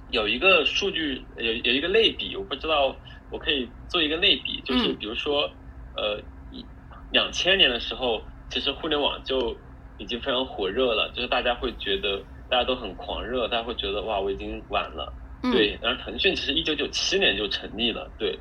[0.10, 4.98] 有一个数据有有一个类比，我不知道我可以做一个类比，就是嗯。
[4.98, 5.50] 比如说
[5.96, 6.70] 呃一
[7.10, 9.60] 两千年的时候，其实互联网就
[9.98, 15.52] 已经非常火热了，就是大家会觉得大家都很狂热，大家会觉得哇我已经晚了，嗯。
[15.52, 18.38] 对，然后腾讯其实一九九七年就成立了，对，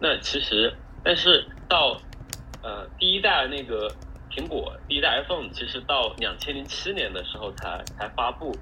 [0.00, 0.72] 那其实
[1.02, 2.00] 但是到
[2.62, 3.92] 呃第一代那个
[4.30, 8.56] 苹果第一代 iPhone，其实到两千零七年的时候才才发布，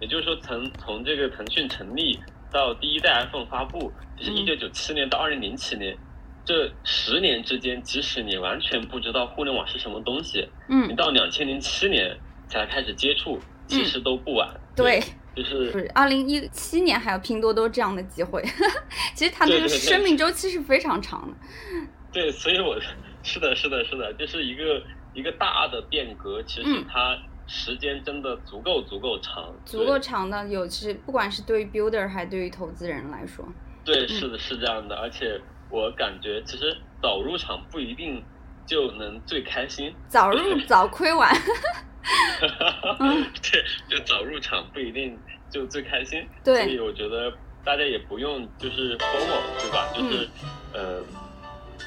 [0.00, 2.18] 也就是说从从这个腾讯成立
[2.50, 4.36] 到第一代 iPhone 发布，就是嗯。
[4.36, 5.96] 一九九七年到二零零七年。
[6.44, 10.88] 这十年之间，即使你完全不知道互联网是什么东西，嗯。
[10.88, 12.18] 你嗯，到两千零七年
[12.48, 14.52] 才开始接触，其实都不晚。
[14.74, 15.00] 对，
[15.34, 18.42] 就是是二零一七年还有拼多多这样的机会，
[19.14, 21.36] 其实它这个生命周期是非常长的。
[22.12, 22.78] 对，所以我
[23.22, 24.82] 是的，是的，是的，就是一个
[25.14, 27.16] 一个大的变革，其实嗯它
[27.46, 33.46] 时间真的足够足够长，足够长的有是不管是对于 builder 还对于投资人来说，
[33.84, 34.94] 对，是的，是这样的。
[34.96, 38.22] 而且我感觉其实早入场不一定
[38.66, 41.34] 就能最开心，早入早亏完。
[43.42, 45.18] 对，就早入场不一定
[45.50, 46.26] 就最开心。
[46.42, 47.32] 对，所以我觉得
[47.64, 49.88] 大家也不用就是 FOMO，对吧？
[49.94, 50.28] 就是，
[50.72, 51.02] 呃，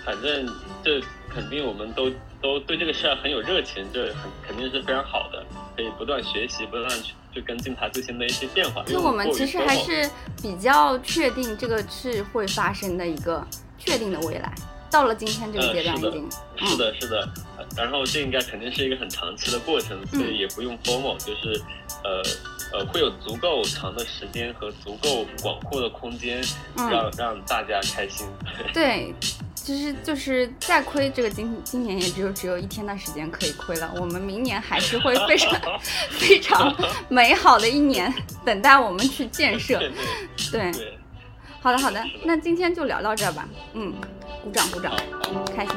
[0.06, 0.48] 反正
[0.84, 2.10] 这肯定我们都
[2.42, 5.46] 都对这个事儿很有热情，这很肯定是非常好的，
[5.76, 8.84] 可以不断学习，不断去去跟进它最新的一些变化。
[8.84, 10.10] 就我们其实还是
[10.42, 13.46] 比较确定这个是会发生的一个
[13.78, 14.54] 确定的未来。
[14.96, 16.30] 到了今天这个阶段，已经
[16.70, 17.30] 是的，是的，
[17.76, 21.62] 然后这应该肯定是一个很长期的过程，所以也不用 formal，就是
[22.02, 22.24] 呃
[22.72, 26.42] 呃，会有足够长的时间和足够广阔的空间，
[26.78, 28.26] 让让大家开心。
[28.74, 29.14] 对，
[29.54, 35.62] 其实就是再亏这个今今年也只有只有一天的时间可以亏了，我们明年还是会 非常
[36.10, 36.74] 非常
[37.10, 38.14] 美好的一年
[38.46, 39.78] 等待我们去建设。
[40.54, 40.72] 对，
[41.66, 43.92] 好的好的，那今天就聊到这儿吧，嗯。
[44.44, 44.94] 鼓掌鼓掌，
[45.56, 45.74] 开心。